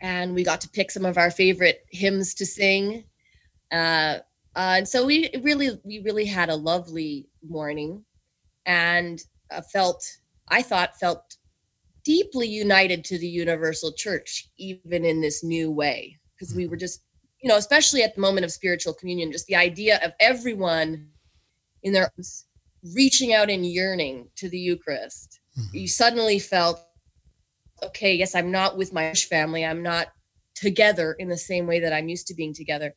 [0.00, 3.04] and we got to pick some of our favorite hymns to sing.
[3.70, 4.18] Uh,
[4.56, 8.04] uh, and so we really we really had a lovely morning
[8.66, 10.04] and uh, felt
[10.48, 11.36] i thought felt
[12.04, 17.02] deeply united to the universal church even in this new way because we were just
[17.42, 21.08] you know, especially at the moment of spiritual communion, just the idea of everyone
[21.82, 22.10] in their
[22.94, 25.40] reaching out and yearning to the Eucharist.
[25.58, 25.76] Mm-hmm.
[25.76, 26.80] You suddenly felt,
[27.82, 29.64] okay, yes, I'm not with my family.
[29.64, 30.08] I'm not
[30.54, 32.92] together in the same way that I'm used to being together.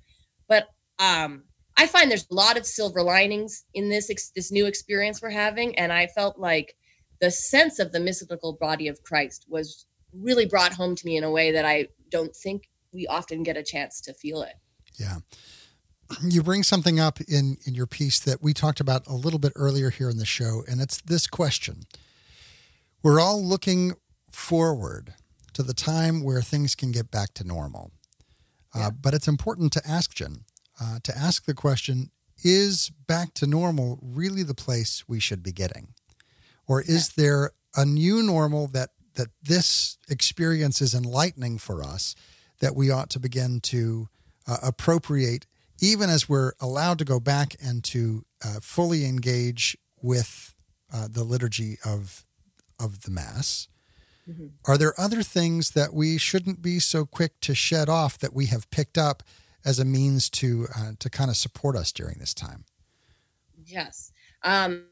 [0.47, 0.67] But
[0.99, 1.43] um,
[1.77, 5.29] I find there's a lot of silver linings in this ex- this new experience we're
[5.29, 6.75] having, and I felt like
[7.21, 11.23] the sense of the mystical body of Christ was really brought home to me in
[11.23, 14.55] a way that I don't think we often get a chance to feel it.
[14.99, 15.17] Yeah.
[16.21, 19.53] You bring something up in, in your piece that we talked about a little bit
[19.55, 21.83] earlier here in the show, and it's this question.
[23.01, 23.93] We're all looking
[24.29, 25.15] forward
[25.53, 27.91] to the time where things can get back to normal.
[28.75, 28.87] Uh, yeah.
[28.87, 30.43] Uh, but it's important to ask Jen,
[30.79, 32.11] uh, to ask the question
[32.43, 35.93] is back to normal really the place we should be getting?
[36.67, 37.23] Or is yeah.
[37.23, 42.15] there a new normal that, that this experience is enlightening for us
[42.63, 44.07] that we ought to begin to
[44.47, 45.45] uh, appropriate,
[45.81, 50.53] even as we're allowed to go back and to uh, fully engage with
[50.93, 52.25] uh, the liturgy of
[52.79, 53.67] of the Mass.
[54.29, 54.47] Mm-hmm.
[54.65, 58.45] Are there other things that we shouldn't be so quick to shed off that we
[58.45, 59.23] have picked up
[59.65, 62.63] as a means to uh, to kind of support us during this time?
[63.65, 64.13] Yes.
[64.41, 64.85] Um,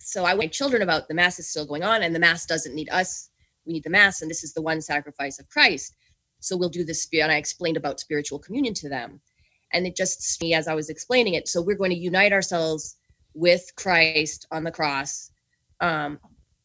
[0.00, 2.74] so I want children about the mass is still going on, and the mass doesn't
[2.74, 3.30] need us
[3.66, 5.96] we need the mass and this is the one sacrifice of christ.
[6.40, 9.20] So we'll do this and i explained about spiritual communion to them.
[9.72, 12.96] And it just me as i was explaining it so we're going to unite ourselves
[13.34, 15.30] with christ on the cross.
[15.80, 16.18] Um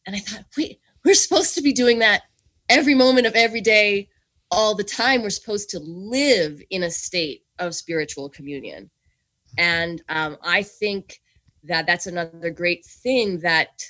[0.06, 2.22] and i thought wait we're supposed to be doing that
[2.68, 4.08] every moment of every day
[4.50, 5.22] all the time.
[5.22, 8.90] We're supposed to live in a state of spiritual communion.
[9.58, 11.20] And um, i think
[11.64, 13.82] that that's another great thing that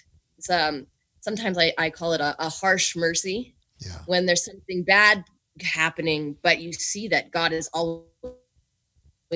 [0.51, 0.87] um,
[1.21, 3.99] sometimes I, I call it a, a harsh mercy yeah.
[4.07, 5.25] when there's something bad
[5.63, 8.05] happening, but you see that God is always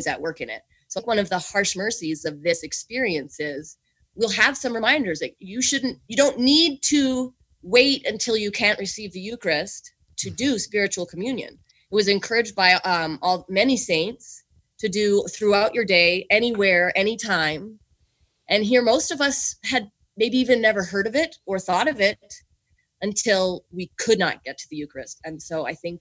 [0.07, 0.63] at work in it.
[0.89, 3.77] So one of the harsh mercies of this experience is
[4.15, 8.79] we'll have some reminders that you shouldn't, you don't need to wait until you can't
[8.79, 10.59] receive the Eucharist to do mm-hmm.
[10.59, 11.59] spiritual communion.
[11.91, 14.45] It was encouraged by um, all many saints
[14.79, 17.79] to do throughout your day, anywhere, anytime.
[18.49, 22.01] And here, most of us had maybe even never heard of it or thought of
[22.01, 22.19] it
[23.03, 25.21] until we could not get to the Eucharist.
[25.25, 26.01] And so I think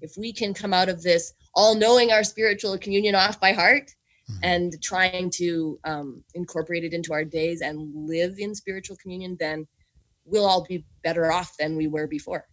[0.00, 3.90] if we can come out of this all knowing our spiritual communion off by heart
[4.30, 4.40] mm-hmm.
[4.42, 9.66] and trying to um, incorporate it into our days and live in spiritual communion, then
[10.24, 12.46] we'll all be better off than we were before.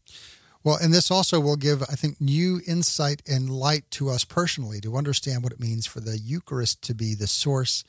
[0.63, 4.81] Well, and this also will give, I think, new insight and light to us personally
[4.81, 7.83] to understand what it means for the Eucharist to be the source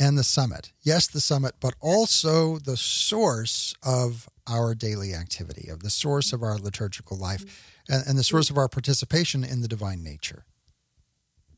[0.00, 0.72] and the summit.
[0.80, 6.42] Yes, the summit, but also the source of our daily activity, of the source of
[6.42, 10.46] our liturgical life, and, and the source of our participation in the divine nature.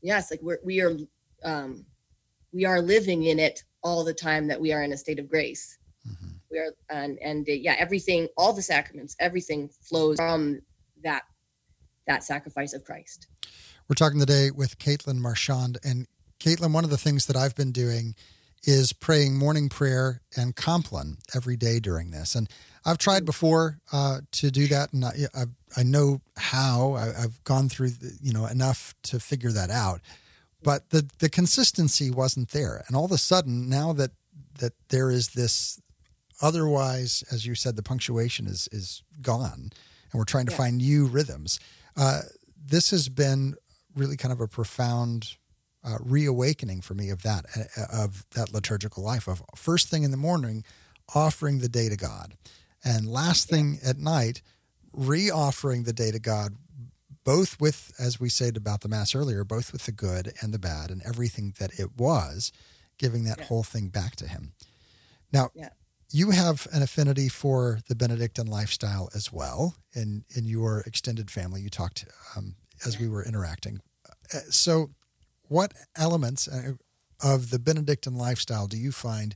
[0.01, 0.97] Yes, like we're, we are,
[1.45, 1.85] um,
[2.51, 4.47] we are living in it all the time.
[4.47, 5.79] That we are in a state of grace.
[6.07, 6.31] Mm-hmm.
[6.51, 10.61] We are, and and uh, yeah, everything, all the sacraments, everything flows from
[11.01, 11.23] that
[12.07, 13.27] that sacrifice of Christ.
[13.87, 16.07] We're talking today with Caitlin Marchand, and
[16.41, 18.15] Caitlin, one of the things that I've been doing
[18.63, 22.35] is praying morning prayer and Compline every day during this.
[22.35, 22.49] And
[22.85, 25.43] I've tried before uh, to do that, and I, I,
[25.77, 26.93] I know how.
[26.93, 30.01] I, have gone through, the, you know, enough to figure that out.
[30.61, 34.11] But the the consistency wasn't there, and all of a sudden, now that
[34.59, 35.81] that there is this,
[36.41, 39.71] otherwise, as you said, the punctuation is is gone,
[40.11, 40.57] and we're trying to yeah.
[40.57, 41.59] find new rhythms.
[41.97, 42.21] Uh,
[42.65, 43.55] this has been
[43.95, 45.35] really kind of a profound
[45.83, 50.11] uh, reawakening for me of that uh, of that liturgical life of first thing in
[50.11, 50.63] the morning
[51.13, 52.35] offering the day to God
[52.83, 54.41] and last thing at night
[54.93, 56.55] re-offering the day to God
[57.23, 60.59] both with as we said about the mass earlier both with the good and the
[60.59, 62.51] bad and everything that it was
[62.97, 63.45] giving that yeah.
[63.45, 64.53] whole thing back to him
[65.31, 65.69] now yeah.
[66.11, 71.61] you have an affinity for the benedictine lifestyle as well in in your extended family
[71.61, 72.05] you talked
[72.37, 72.55] um,
[72.85, 73.01] as yeah.
[73.01, 73.81] we were interacting
[74.33, 74.89] uh, so
[75.53, 76.73] what elements uh,
[77.23, 79.35] of the Benedictine lifestyle do you find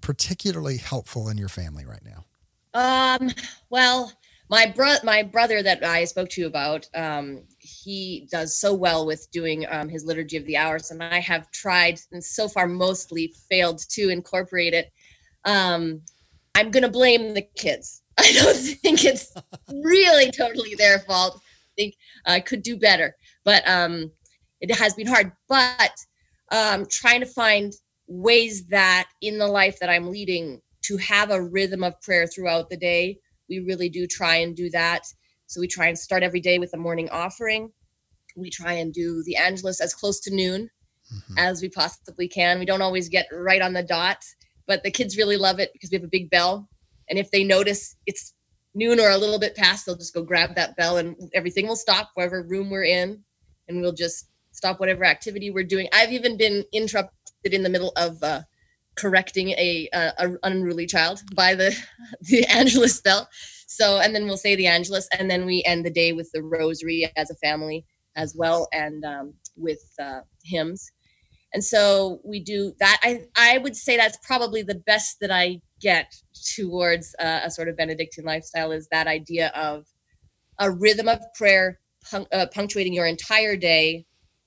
[0.00, 2.24] particularly helpful in your family right now?
[2.72, 3.32] Um,
[3.68, 4.12] well,
[4.48, 9.06] my bro- my brother that I spoke to you about, um, he does so well
[9.06, 12.68] with doing um, his liturgy of the hours, and I have tried and so far
[12.68, 14.92] mostly failed to incorporate it.
[15.44, 16.00] Um,
[16.54, 18.02] I'm gonna blame the kids.
[18.18, 19.34] I don't think it's
[19.82, 21.40] really totally their fault.
[21.42, 24.12] I think I could do better, but um,
[24.60, 25.92] it has been hard, but
[26.50, 27.72] um, trying to find
[28.06, 32.68] ways that in the life that I'm leading to have a rhythm of prayer throughout
[32.68, 33.18] the day.
[33.48, 35.02] We really do try and do that.
[35.46, 37.70] So we try and start every day with a morning offering.
[38.36, 40.68] We try and do the Angelus as close to noon
[41.12, 41.38] mm-hmm.
[41.38, 42.58] as we possibly can.
[42.58, 44.24] We don't always get right on the dot,
[44.66, 46.68] but the kids really love it because we have a big bell.
[47.08, 48.34] And if they notice it's
[48.74, 51.76] noon or a little bit past, they'll just go grab that bell and everything will
[51.76, 53.22] stop, wherever room we're in,
[53.68, 54.28] and we'll just
[54.64, 55.86] stop whatever activity we're doing.
[55.92, 58.40] I've even been interrupted in the middle of uh,
[58.96, 61.76] correcting a, a, unruly child by the
[62.22, 63.28] the Angelus bell.
[63.66, 66.42] So, and then we'll say the Angelus, and then we end the day with the
[66.42, 67.84] Rosary as a family
[68.16, 70.90] as well, and um, with uh, hymns.
[71.52, 72.98] And so we do that.
[73.02, 76.14] I I would say that's probably the best that I get
[76.56, 79.84] towards uh, a sort of Benedictine lifestyle is that idea of
[80.58, 81.80] a rhythm of prayer
[82.14, 84.06] uh, punctuating your entire day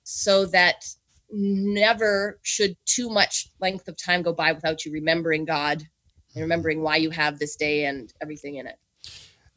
[0.09, 0.85] so that
[1.29, 5.83] never should too much length of time go by without you remembering God
[6.33, 8.79] and remembering why you have this day and everything in it.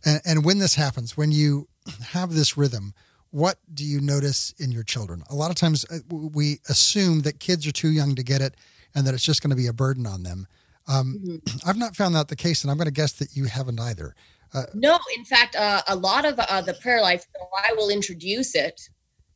[0.05, 1.69] And, and when this happens, when you
[2.09, 2.95] have this rhythm,
[3.31, 5.23] what do you notice in your children?
[5.31, 8.57] A lot of times uh, we assume that kids are too young to get it
[8.93, 10.49] and that it's just going to be a burden on them.
[10.89, 11.69] Um, mm-hmm.
[11.69, 14.17] I've not found that the case, and I'm going to guess that you haven't either.
[14.53, 17.25] Uh, no, in fact, uh, a lot of uh, the prayer life,
[17.69, 18.81] I will introduce it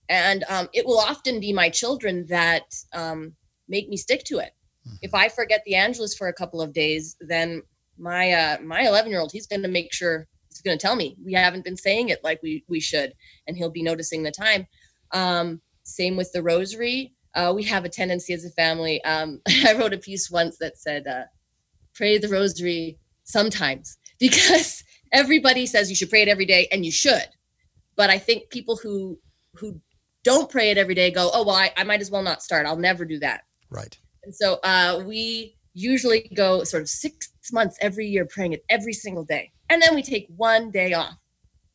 [0.09, 3.35] and um, it will often be my children that um,
[3.69, 4.53] make me stick to it.
[4.87, 4.97] Mm-hmm.
[5.01, 7.63] if i forget the angelus for a couple of days then
[7.99, 10.97] my uh, my 11 year old he's going to make sure he's going to tell
[10.97, 13.15] me we haven't been saying it like we we should
[13.47, 14.67] and he'll be noticing the time.
[15.13, 17.15] Um, same with the rosary.
[17.35, 20.79] Uh, we have a tendency as a family um, i wrote a piece once that
[20.79, 21.25] said uh,
[21.95, 26.93] pray the rosary sometimes because everybody says you should pray it every day and you
[26.93, 27.29] should.
[27.97, 29.19] But i think people who
[29.55, 29.81] who
[30.25, 32.67] don't pray it every day go oh well I, I might as well not start.
[32.67, 33.43] I'll never do that.
[33.71, 33.97] Right.
[34.25, 38.93] And so uh, we usually go sort of six months every year praying it every
[38.93, 39.53] single day.
[39.69, 41.15] And then we take one day off.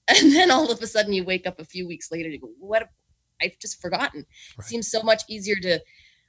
[0.09, 2.39] And then all of a sudden you wake up a few weeks later and you
[2.39, 2.89] go what
[3.43, 4.25] i've just forgotten.
[4.57, 4.67] Right.
[4.67, 5.79] seems so much easier to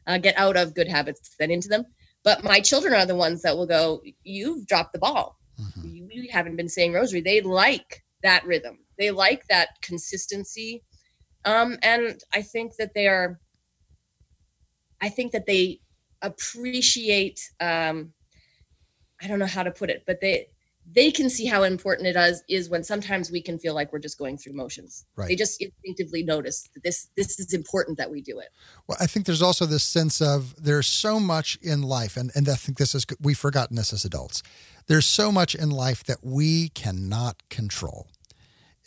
[0.06, 1.86] uh, get out of good habits than into them.
[2.22, 5.38] But my children are the ones that will go you've dropped the ball.
[5.58, 5.88] Mm-hmm.
[5.88, 7.22] you, you haven't been saying rosary.
[7.22, 8.78] They like that rhythm.
[8.98, 10.82] They like that consistency
[11.45, 13.41] um, and I think that they are,
[15.01, 15.80] I think that they
[16.22, 18.12] appreciate, um,
[19.22, 20.49] I don't know how to put it, but they,
[20.93, 24.01] they can see how important it is is when sometimes we can feel like we're
[24.01, 25.05] just going through motions.
[25.14, 25.28] Right.
[25.28, 28.49] They just instinctively notice that this this is important that we do it.
[28.88, 32.49] Well, I think there's also this sense of there's so much in life, and, and
[32.49, 34.43] I think this is, we've forgotten this as adults.
[34.88, 38.09] There's so much in life that we cannot control.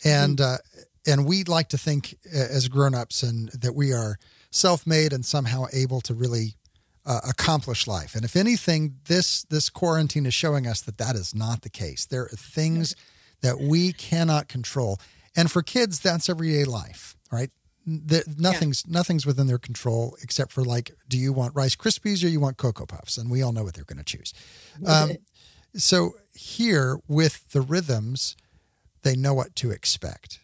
[0.04, 0.58] And, uh,
[1.06, 4.18] and we like to think uh, as grown-ups and that we are
[4.50, 6.54] self-made and somehow able to really
[7.06, 8.14] uh, accomplish life.
[8.14, 12.06] And if anything, this this quarantine is showing us that that is not the case.
[12.06, 12.96] There are things
[13.40, 14.98] that we cannot control,
[15.36, 17.50] and for kids, that's everyday life, right?
[17.86, 22.28] The, nothing's nothing's within their control except for like, do you want Rice Krispies or
[22.28, 23.18] you want Cocoa Puffs?
[23.18, 24.32] And we all know what they're going to choose.
[24.86, 25.10] Um,
[25.76, 28.36] so here with the rhythms,
[29.02, 30.40] they know what to expect.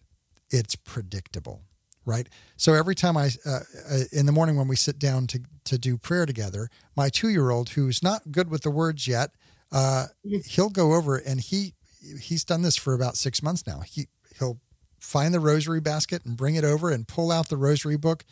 [0.50, 1.62] It's predictable
[2.04, 2.28] right?
[2.56, 5.78] So every time I, uh, uh, in the morning when we sit down to, to
[5.78, 9.30] do prayer together, my two year old, who's not good with the words yet,
[9.72, 10.06] uh,
[10.46, 11.74] he'll go over and he,
[12.20, 13.80] he's done this for about six months now.
[13.80, 14.58] He, he'll
[14.98, 18.24] find the rosary basket and bring it over and pull out the rosary book,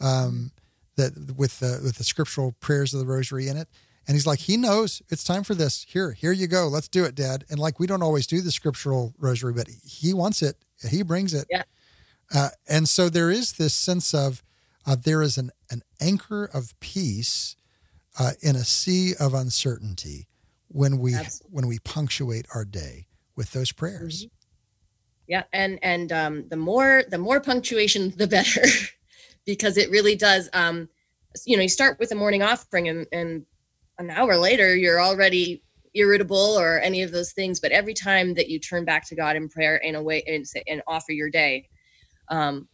[0.00, 0.52] um,
[0.96, 3.68] that with the, with the scriptural prayers of the rosary in it.
[4.08, 5.86] And he's like, he knows it's time for this.
[5.88, 6.66] Here, here you go.
[6.66, 7.44] Let's do it, Dad.
[7.48, 10.56] And like, we don't always do the scriptural rosary, but he wants it.
[10.88, 11.46] He brings it.
[11.50, 11.62] Yeah.
[12.32, 14.42] Uh, and so there is this sense of
[14.86, 17.56] uh, there is an, an anchor of peace
[18.18, 20.28] uh, in a sea of uncertainty
[20.68, 21.54] when we Absolutely.
[21.54, 23.06] when we punctuate our day
[23.36, 24.26] with those prayers.
[24.26, 24.30] Mhm.
[25.26, 28.62] Yeah, and and um, the more the more punctuation, the better,
[29.46, 30.48] because it really does.
[30.52, 30.88] Um,
[31.46, 33.46] you know, you start with a morning offering, and and
[33.98, 35.62] an hour later, you're already
[35.94, 37.60] irritable or any of those things.
[37.60, 40.46] But every time that you turn back to God in prayer in a way and
[40.46, 41.68] say, and offer your day,
[42.28, 42.68] um,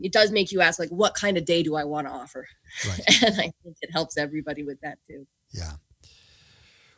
[0.00, 2.46] it does make you ask, like, what kind of day do I want to offer?
[2.86, 3.00] Right.
[3.22, 5.26] and I think it helps everybody with that too.
[5.50, 5.72] Yeah.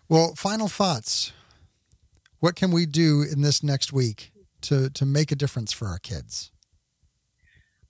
[0.09, 1.33] Well, final thoughts.
[2.41, 4.33] What can we do in this next week
[4.63, 6.51] to to make a difference for our kids?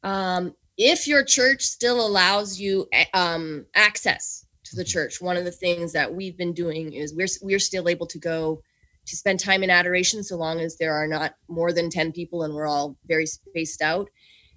[0.02, 5.20] um, if your church still allows you um, access to the church.
[5.20, 8.62] One of the things that we've been doing is we're we're still able to go
[9.06, 12.44] to spend time in adoration so long as there are not more than 10 people
[12.44, 14.08] and we're all very spaced out.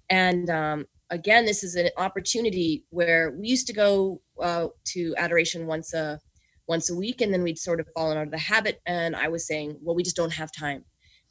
[0.10, 5.66] And um, again this is an opportunity where we used to go uh, to adoration
[5.68, 6.20] once a
[6.68, 8.82] once a week and then we'd sort of fallen out of the habit.
[8.86, 10.86] And i was saying well we just don't have time.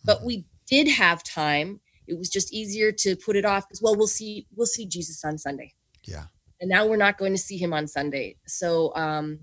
[0.04, 1.80] But we did have time.
[2.08, 5.24] It was just easier to put it off because well we'll see we'll see jesus
[5.24, 5.72] on sunday.
[6.04, 6.24] Yeah.
[6.62, 8.36] And now we're not going to see him on sunday.
[8.46, 9.40] So um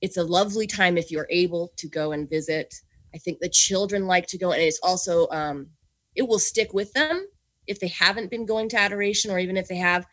[0.00, 2.74] it's a lovely time if you're able to go and visit.
[3.14, 5.68] I think the children like to go and it's also um
[6.16, 7.28] it will stick with them
[7.68, 10.06] if they haven't been going to adoration or even if they have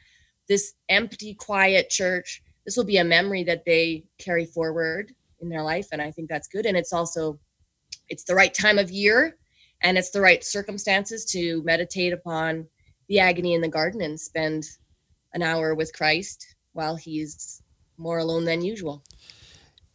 [0.47, 2.43] this empty quiet church.
[2.65, 6.30] This will be a memory that they carry forward in their life and i think
[6.30, 6.65] that's good.
[6.65, 7.39] And it's also
[8.09, 9.38] it's the right time of year
[9.82, 12.67] and it's the right circumstances to meditate upon
[13.07, 14.65] the agony in the garden and spend
[15.34, 17.61] an hour with Christ while he's
[17.97, 19.03] more alone than usual.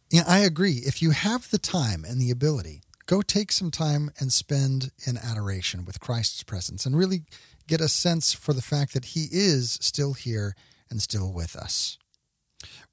[0.09, 0.81] Yeah, I agree.
[0.85, 5.17] If you have the time and the ability, go take some time and spend in
[5.17, 7.23] adoration with Christ's presence and really
[7.67, 10.55] get a sense for the fact that he is still here
[10.89, 11.97] and still with us.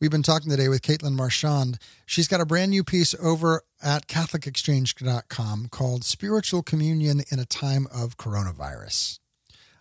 [0.00, 1.78] We've been talking today with Caitlin Marchand.
[2.06, 7.86] She's got a brand new piece over at CatholicExchange.com called Spiritual Communion in a Time
[7.92, 9.18] of Coronavirus.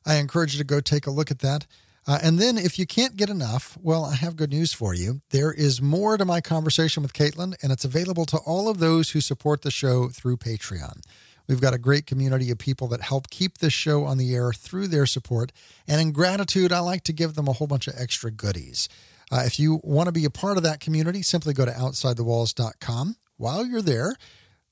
[0.06, 1.66] I encourage you to go take a look at that.
[2.08, 5.22] Uh, and then, if you can't get enough, well, I have good news for you.
[5.30, 9.12] There is more to my conversation with Caitlin, and it's available to all of those
[9.12, 11.02] who support the show through Patreon.
[11.48, 14.54] We've got a great community of people that help keep this show on the air
[14.54, 15.52] through their support.
[15.88, 18.88] And in gratitude, I like to give them a whole bunch of extra goodies.
[19.32, 23.16] Uh, if you want to be a part of that community, simply go to OutsideTheWalls.com.
[23.38, 24.16] While you're there,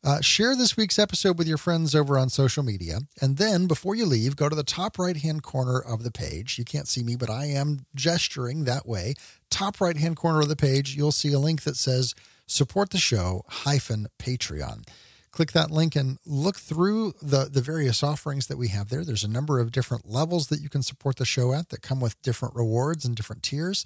[0.04, 3.00] uh, share this week's episode with your friends over on social media.
[3.22, 6.58] And then before you leave, go to the top right hand corner of the page.
[6.58, 9.16] You can't see me, but I am gesturing that way.
[9.50, 12.14] Top right hand corner of the page, you'll see a link that says
[12.46, 14.88] support the show hyphen Patreon.
[15.32, 19.04] Click that link and look through the, the various offerings that we have there.
[19.04, 22.00] There's a number of different levels that you can support the show at that come
[22.00, 23.86] with different rewards and different tiers.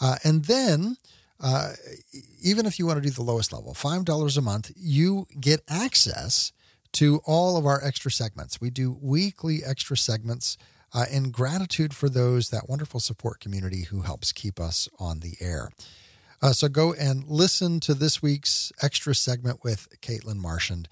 [0.00, 0.96] Uh, and then
[1.40, 1.72] uh,
[2.42, 6.52] even if you want to do the lowest level, $5 a month, you get access
[6.92, 8.60] to all of our extra segments.
[8.60, 10.56] We do weekly extra segments
[10.92, 15.34] uh, in gratitude for those, that wonderful support community who helps keep us on the
[15.40, 15.70] air.
[16.42, 20.88] Uh, so go and listen to this week's extra segment with Caitlin Marchand,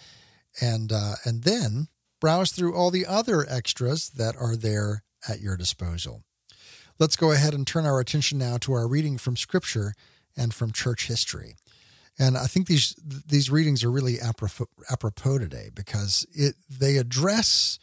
[0.61, 1.89] and uh, and then
[2.21, 6.23] browse through all the other extras that are there at your disposal.
[6.99, 9.95] Let's go ahead and turn our attention now to our reading from Scripture
[10.39, 11.57] and from church history.
[12.19, 17.79] And I think these these readings are really apropos, today because it they address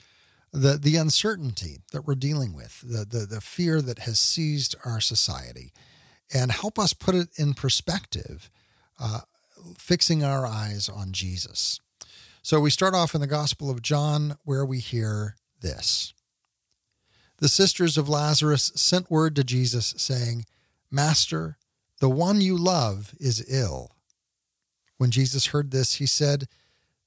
[0.51, 4.99] the the uncertainty that we're dealing with, the, the the fear that has seized our
[4.99, 5.71] society,
[6.33, 8.49] and help us put it in perspective,
[8.99, 9.21] uh,
[9.77, 11.79] fixing our eyes on Jesus.
[12.41, 16.13] So we start off in the Gospel of John, where we hear this.
[17.37, 20.45] The sisters of Lazarus sent word to Jesus, saying,
[20.91, 21.57] Master,
[22.05, 23.95] the one you love is ill.
[24.99, 26.47] When Jesus heard this, he said,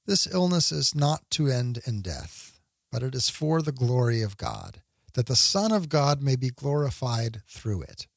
[0.05, 2.59] This illness is not to end in death,
[2.91, 4.81] but it is for the glory of God,
[5.13, 8.07] that the Son of God may be glorified through it.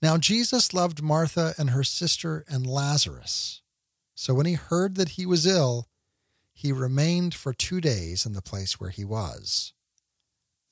[0.00, 3.60] Now Jesus loved Martha and her sister and Lazarus.
[4.14, 5.86] So when he heard that he was ill,
[6.54, 9.74] he remained for two days in the place where he was.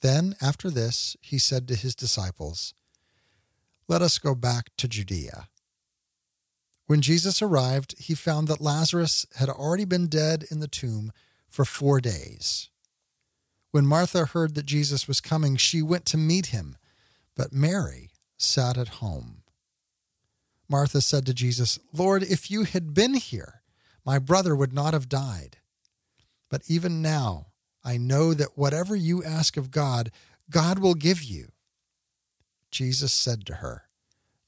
[0.01, 2.73] Then, after this, he said to his disciples,
[3.91, 5.49] Let us go back to Judea.
[6.87, 11.11] When Jesus arrived, he found that Lazarus had already been dead in the tomb
[11.49, 12.71] for four days.
[13.73, 16.77] When Martha heard that Jesus was coming, she went to meet him,
[17.35, 19.43] but Mary sat at home.
[20.69, 23.61] Martha said to Jesus, Lord, if you had been here,
[24.07, 25.57] my brother would not have died.
[26.49, 27.47] But even now,
[27.83, 30.13] I know that whatever you ask of God,
[30.49, 31.49] God will give you.
[32.71, 33.85] Jesus said to her,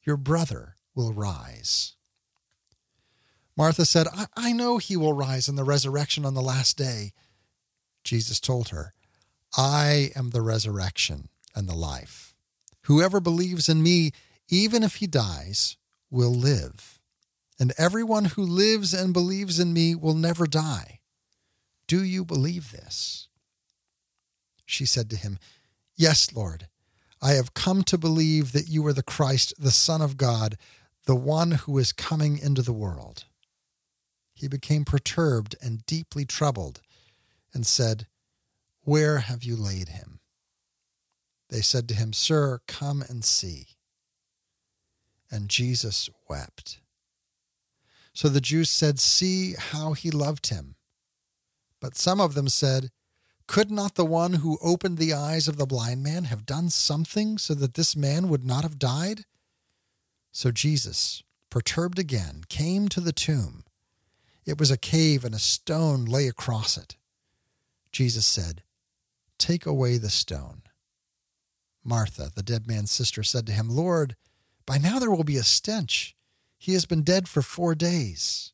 [0.05, 1.95] Your brother will rise.
[3.57, 7.13] Martha said, I, I know he will rise in the resurrection on the last day.
[8.05, 8.95] Jesus told her,
[9.57, 12.35] I am the resurrection and the life.
[12.87, 14.13] Whoever believes in me,
[14.49, 15.77] even if he dies,
[16.11, 17.01] will live.
[17.61, 21.01] And everyone who lives and believes in me will never die.
[21.87, 23.29] Do you believe this?
[24.65, 25.39] She said to him,
[25.95, 26.69] Yes, Lord.
[27.23, 30.59] I have come to believe that you are the Christ, the Son of God,
[31.07, 33.25] the one who is coming into the world.
[34.35, 36.81] He became perturbed and deeply troubled
[37.55, 38.09] and said,
[38.83, 40.19] Where have you laid him?
[41.49, 43.69] They said to him, Sir, come and see.
[45.31, 46.81] And Jesus wept.
[48.15, 50.75] So the Jews said, See how he loved him.
[51.81, 52.91] But some of them said,
[53.47, 57.39] Could not the one who opened the eyes of the blind man have done something
[57.39, 59.25] so that this man would not have died?
[60.31, 63.65] So Jesus, perturbed again, came to the tomb.
[64.45, 66.97] It was a cave, and a stone lay across it.
[67.93, 68.63] Jesus said,
[69.39, 70.63] Take away the stone.
[71.85, 74.17] Martha, the dead man's sister, said to him, Lord,
[74.67, 76.17] by now there will be a stench.
[76.59, 78.53] He has been dead for four days.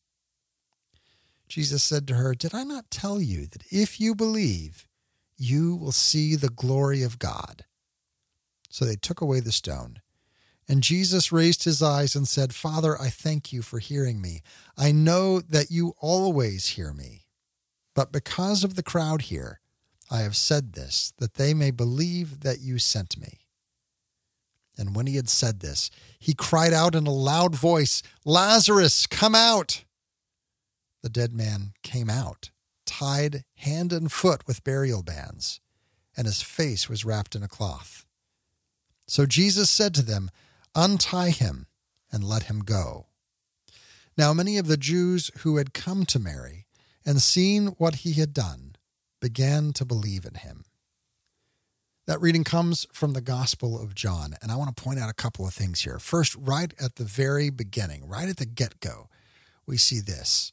[1.48, 4.86] Jesus said to her, Did I not tell you that if you believe,
[5.36, 7.64] you will see the glory of God?
[8.68, 10.00] So they took away the stone.
[10.68, 14.42] And Jesus raised his eyes and said, Father, I thank you for hearing me.
[14.76, 17.24] I know that you always hear me.
[17.94, 19.60] But because of the crowd here,
[20.10, 23.40] I have said this, that they may believe that you sent me.
[24.76, 29.34] And when he had said this, he cried out in a loud voice, Lazarus, come
[29.34, 29.84] out!
[31.02, 32.50] The dead man came out,
[32.86, 35.60] tied hand and foot with burial bands,
[36.16, 38.06] and his face was wrapped in a cloth.
[39.06, 40.30] So Jesus said to them,
[40.74, 41.66] Untie him
[42.12, 43.06] and let him go.
[44.16, 46.66] Now many of the Jews who had come to Mary
[47.06, 48.76] and seen what he had done
[49.20, 50.64] began to believe in him.
[52.06, 55.14] That reading comes from the Gospel of John, and I want to point out a
[55.14, 55.98] couple of things here.
[55.98, 59.08] First, right at the very beginning, right at the get go,
[59.66, 60.52] we see this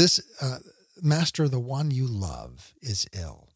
[0.00, 0.58] this uh,
[1.02, 3.48] master, the one you love, is ill.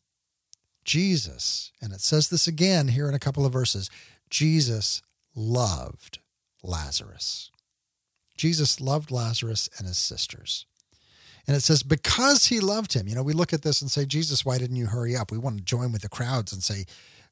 [0.85, 3.91] Jesus, and it says this again here in a couple of verses
[4.29, 5.01] Jesus
[5.35, 6.19] loved
[6.63, 7.51] Lazarus.
[8.37, 10.67] Jesus loved Lazarus and his sisters.
[11.47, 14.05] And it says, because he loved him, you know, we look at this and say,
[14.05, 15.31] Jesus, why didn't you hurry up?
[15.31, 16.85] We want to join with the crowds and say,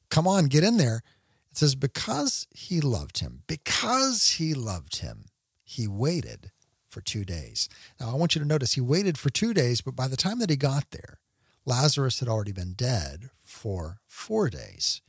[0.09, 1.03] come on, get in there.
[1.51, 5.25] It says, because he loved him, because he loved him,
[5.63, 6.51] he waited
[6.93, 7.67] for two days.
[7.99, 10.39] Now, I want you to notice he waited for two days, but by the time
[10.39, 11.19] that he got there,
[11.65, 15.01] Lazarus had already been dead for four days.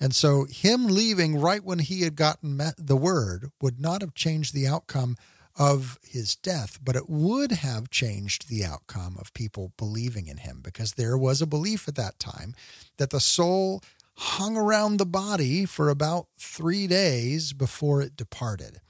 [0.00, 4.54] And so, him leaving right when he had gotten the word would not have changed
[4.54, 5.16] the outcome
[5.56, 10.60] of his death, but it would have changed the outcome of people believing in him
[10.62, 12.54] because there was a belief at that time
[12.96, 13.82] that the soul
[14.16, 18.80] hung around the body for about three days before it departed.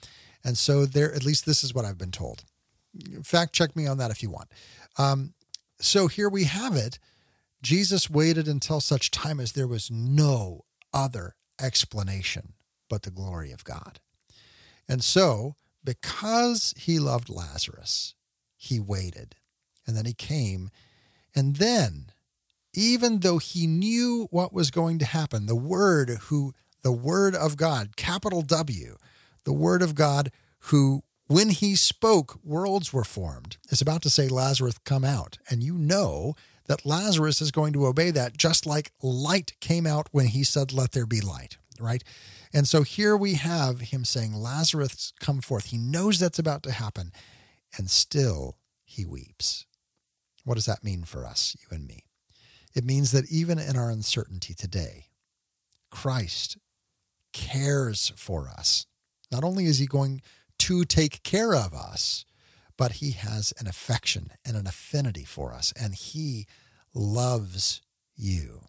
[0.44, 2.44] And so there, at least this is what I've been told.
[3.22, 4.50] Fact check me on that if you want.
[4.98, 5.34] Um,
[5.80, 6.98] so here we have it.
[7.62, 12.52] Jesus waited until such time as there was no other explanation
[12.88, 14.00] but the glory of God.
[14.86, 18.14] And so, because he loved Lazarus,
[18.56, 19.34] he waited.
[19.86, 20.70] And then he came.
[21.34, 22.12] And then,
[22.74, 27.56] even though he knew what was going to happen, the word who the word of
[27.56, 28.96] God, capital W,
[29.44, 30.30] the word of God
[30.60, 33.56] who when he spoke, worlds were formed.
[33.70, 35.38] Is about to say, Lazarus, come out.
[35.48, 36.34] And you know
[36.66, 40.72] that Lazarus is going to obey that, just like light came out when he said,
[40.72, 42.02] Let there be light, right?
[42.52, 45.66] And so here we have him saying, Lazarus, come forth.
[45.66, 47.10] He knows that's about to happen,
[47.76, 49.66] and still he weeps.
[50.44, 52.04] What does that mean for us, you and me?
[52.74, 55.06] It means that even in our uncertainty today,
[55.90, 56.58] Christ
[57.32, 58.86] cares for us.
[59.34, 60.22] Not only is he going
[60.58, 62.24] to take care of us,
[62.76, 66.46] but he has an affection and an affinity for us, and he
[66.94, 67.82] loves
[68.14, 68.68] you.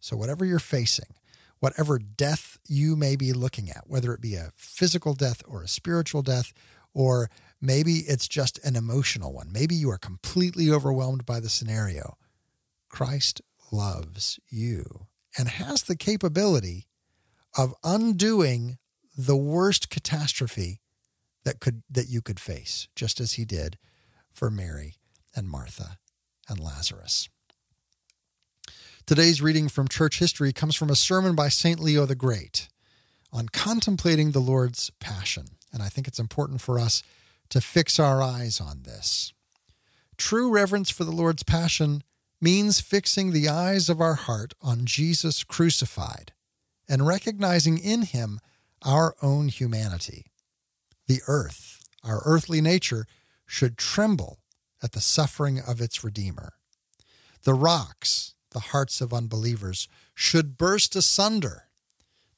[0.00, 1.16] So, whatever you're facing,
[1.58, 5.68] whatever death you may be looking at, whether it be a physical death or a
[5.68, 6.52] spiritual death,
[6.94, 7.28] or
[7.60, 12.16] maybe it's just an emotional one, maybe you are completely overwhelmed by the scenario,
[12.88, 16.86] Christ loves you and has the capability
[17.58, 18.78] of undoing
[19.16, 20.80] the worst catastrophe
[21.44, 23.78] that could that you could face, just as he did
[24.30, 24.96] for Mary
[25.34, 25.98] and Martha
[26.48, 27.28] and Lazarus.
[29.04, 31.80] Today's reading from church history comes from a sermon by St.
[31.80, 32.68] Leo the Great
[33.32, 37.02] on contemplating the Lord's passion, and I think it's important for us
[37.48, 39.32] to fix our eyes on this.
[40.16, 42.02] True reverence for the Lord's passion
[42.40, 46.32] means fixing the eyes of our heart on Jesus crucified
[46.88, 48.38] and recognizing in him
[48.84, 50.26] our own humanity.
[51.06, 53.06] The earth, our earthly nature,
[53.46, 54.38] should tremble
[54.82, 56.54] at the suffering of its Redeemer.
[57.44, 61.64] The rocks, the hearts of unbelievers, should burst asunder.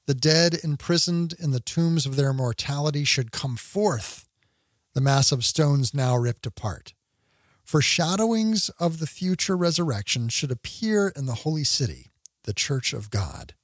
[0.06, 4.26] The dead imprisoned in the tombs of their mortality should come forth,
[4.92, 6.94] the mass of stones now ripped apart.
[7.64, 12.10] Foreshadowings of the future resurrection should appear in the holy city,
[12.44, 13.54] the church of God.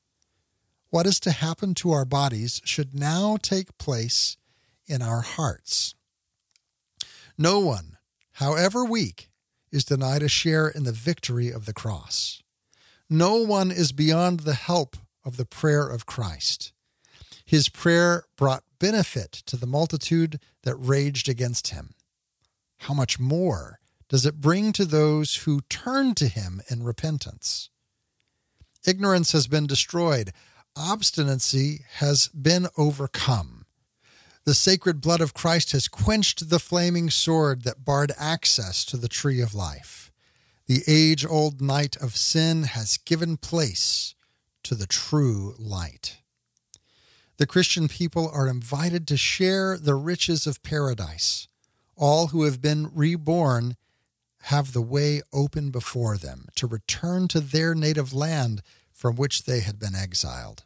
[0.90, 4.36] What is to happen to our bodies should now take place
[4.86, 5.94] in our hearts.
[7.38, 7.96] No one,
[8.32, 9.30] however weak,
[9.70, 12.42] is denied a share in the victory of the cross.
[13.08, 16.72] No one is beyond the help of the prayer of Christ.
[17.44, 21.94] His prayer brought benefit to the multitude that raged against him.
[22.78, 23.78] How much more
[24.08, 27.70] does it bring to those who turn to him in repentance?
[28.86, 30.32] Ignorance has been destroyed,
[30.76, 33.64] obstinacy has been overcome.
[34.44, 39.08] The sacred blood of Christ has quenched the flaming sword that barred access to the
[39.08, 40.10] tree of life.
[40.66, 44.14] The age old night of sin has given place
[44.62, 46.18] to the true light.
[47.36, 51.48] The Christian people are invited to share the riches of paradise.
[51.96, 53.76] All who have been reborn
[54.44, 58.62] have the way open before them to return to their native land
[59.00, 60.64] from which they had been exiled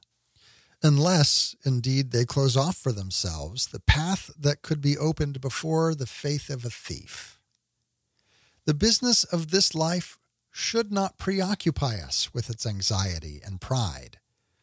[0.85, 6.07] unless indeed they close off for themselves the path that could be opened before the
[6.07, 7.39] faith of a thief.
[8.67, 10.19] The business of this life
[10.51, 14.19] should not preoccupy us with its anxiety and pride,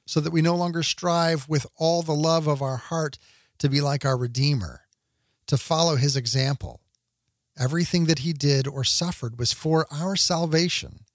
[0.05, 3.17] so that we no longer strive with all the love of our heart
[3.57, 4.81] to be like our Redeemer,
[5.47, 6.81] to follow his example.
[7.59, 11.05] Everything that he did or suffered was for our salvation.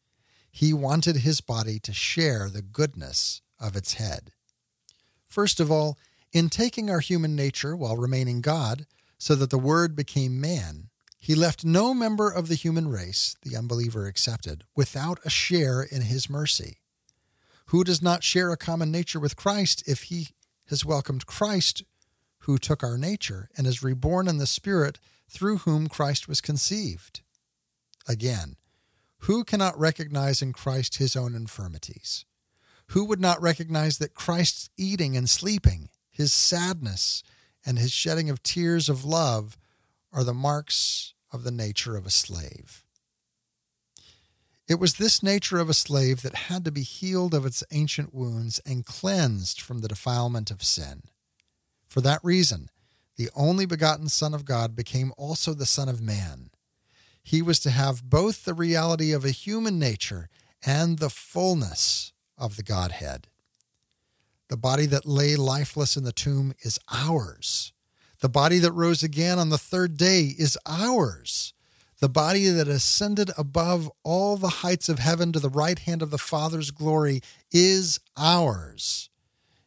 [0.57, 4.31] He wanted his body to share the goodness of its head.
[5.27, 5.99] First of all,
[6.33, 8.87] in taking our human nature while remaining God,
[9.19, 10.89] so that the Word became man,
[11.19, 16.01] he left no member of the human race, the unbeliever excepted, without a share in
[16.01, 16.79] his mercy.
[17.67, 20.29] Who does not share a common nature with Christ if he
[20.71, 21.83] has welcomed Christ,
[22.45, 27.21] who took our nature and is reborn in the Spirit through whom Christ was conceived?
[28.09, 28.57] Again,
[29.27, 32.25] who cannot recognize in Christ his own infirmities?
[32.91, 37.25] Who would not recognize that Christ's eating and sleeping, his sadness,
[37.65, 39.59] and his shedding of tears of love
[40.13, 42.85] are the marks of the nature of a slave?
[44.69, 48.15] It was this nature of a slave that had to be healed of its ancient
[48.15, 51.03] wounds and cleansed from the defilement of sin.
[51.85, 52.69] For that reason,
[53.17, 56.51] the only begotten Son of God became also the Son of Man.
[57.27, 60.29] He was to have both the reality of a human nature
[60.65, 63.27] and the fullness of the Godhead.
[64.47, 67.73] The body that lay lifeless in the tomb is ours.
[68.21, 71.53] The body that rose again on the third day is ours.
[71.99, 76.13] The body that ascended above all the heights of heaven to the right hand of
[76.13, 79.11] the Father's glory is ours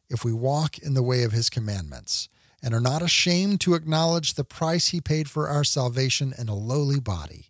[0.10, 2.30] if we walk in the way of his commandments
[2.62, 6.56] and are not ashamed to acknowledge the price he paid for our salvation in a
[6.56, 7.50] lowly body,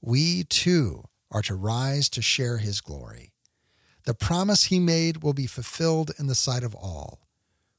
[0.00, 3.32] we too are to rise to share his glory.
[4.04, 7.20] The promise he made will be fulfilled in the sight of all.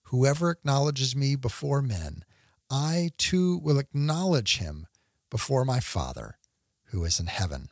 [0.04, 2.24] Whoever acknowledges me before men,
[2.70, 4.88] I too will acknowledge him
[5.30, 6.38] before my Father
[6.86, 7.70] who is in heaven.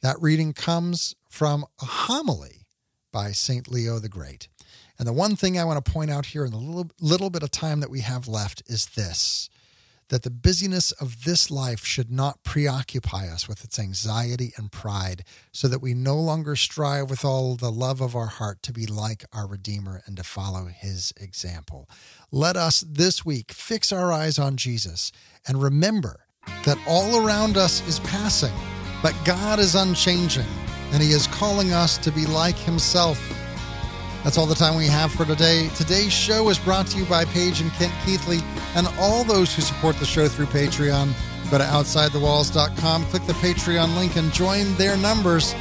[0.00, 2.66] That reading comes from a homily
[3.12, 3.68] by St.
[3.68, 4.48] Leo the Great.
[4.98, 7.42] And the one thing I want to point out here in the little, little bit
[7.42, 9.48] of time that we have left is this
[10.08, 15.22] that the busyness of this life should not preoccupy us with its anxiety and pride,
[15.52, 18.86] so that we no longer strive with all the love of our heart to be
[18.86, 21.88] like our Redeemer and to follow his example.
[22.32, 25.12] Let us this week fix our eyes on Jesus
[25.46, 26.24] and remember
[26.64, 28.54] that all around us is passing,
[29.02, 30.46] but God is unchanging,
[30.92, 33.20] and he is calling us to be like himself
[34.24, 35.68] that's all the time we have for today.
[35.76, 38.40] Today's show is brought to you by Paige and Kent Keithley
[38.74, 41.12] and all those who support the show through Patreon.
[41.50, 45.54] Go to OutsideTheWalls.com, click the Patreon link, and join their numbers.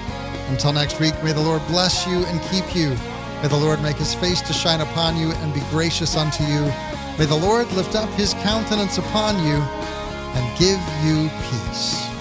[0.50, 2.90] Until next week, may the Lord bless you and keep you.
[3.42, 6.62] May the Lord make his face to shine upon you and be gracious unto you.
[7.18, 12.17] May the Lord lift up his countenance upon you and give you peace.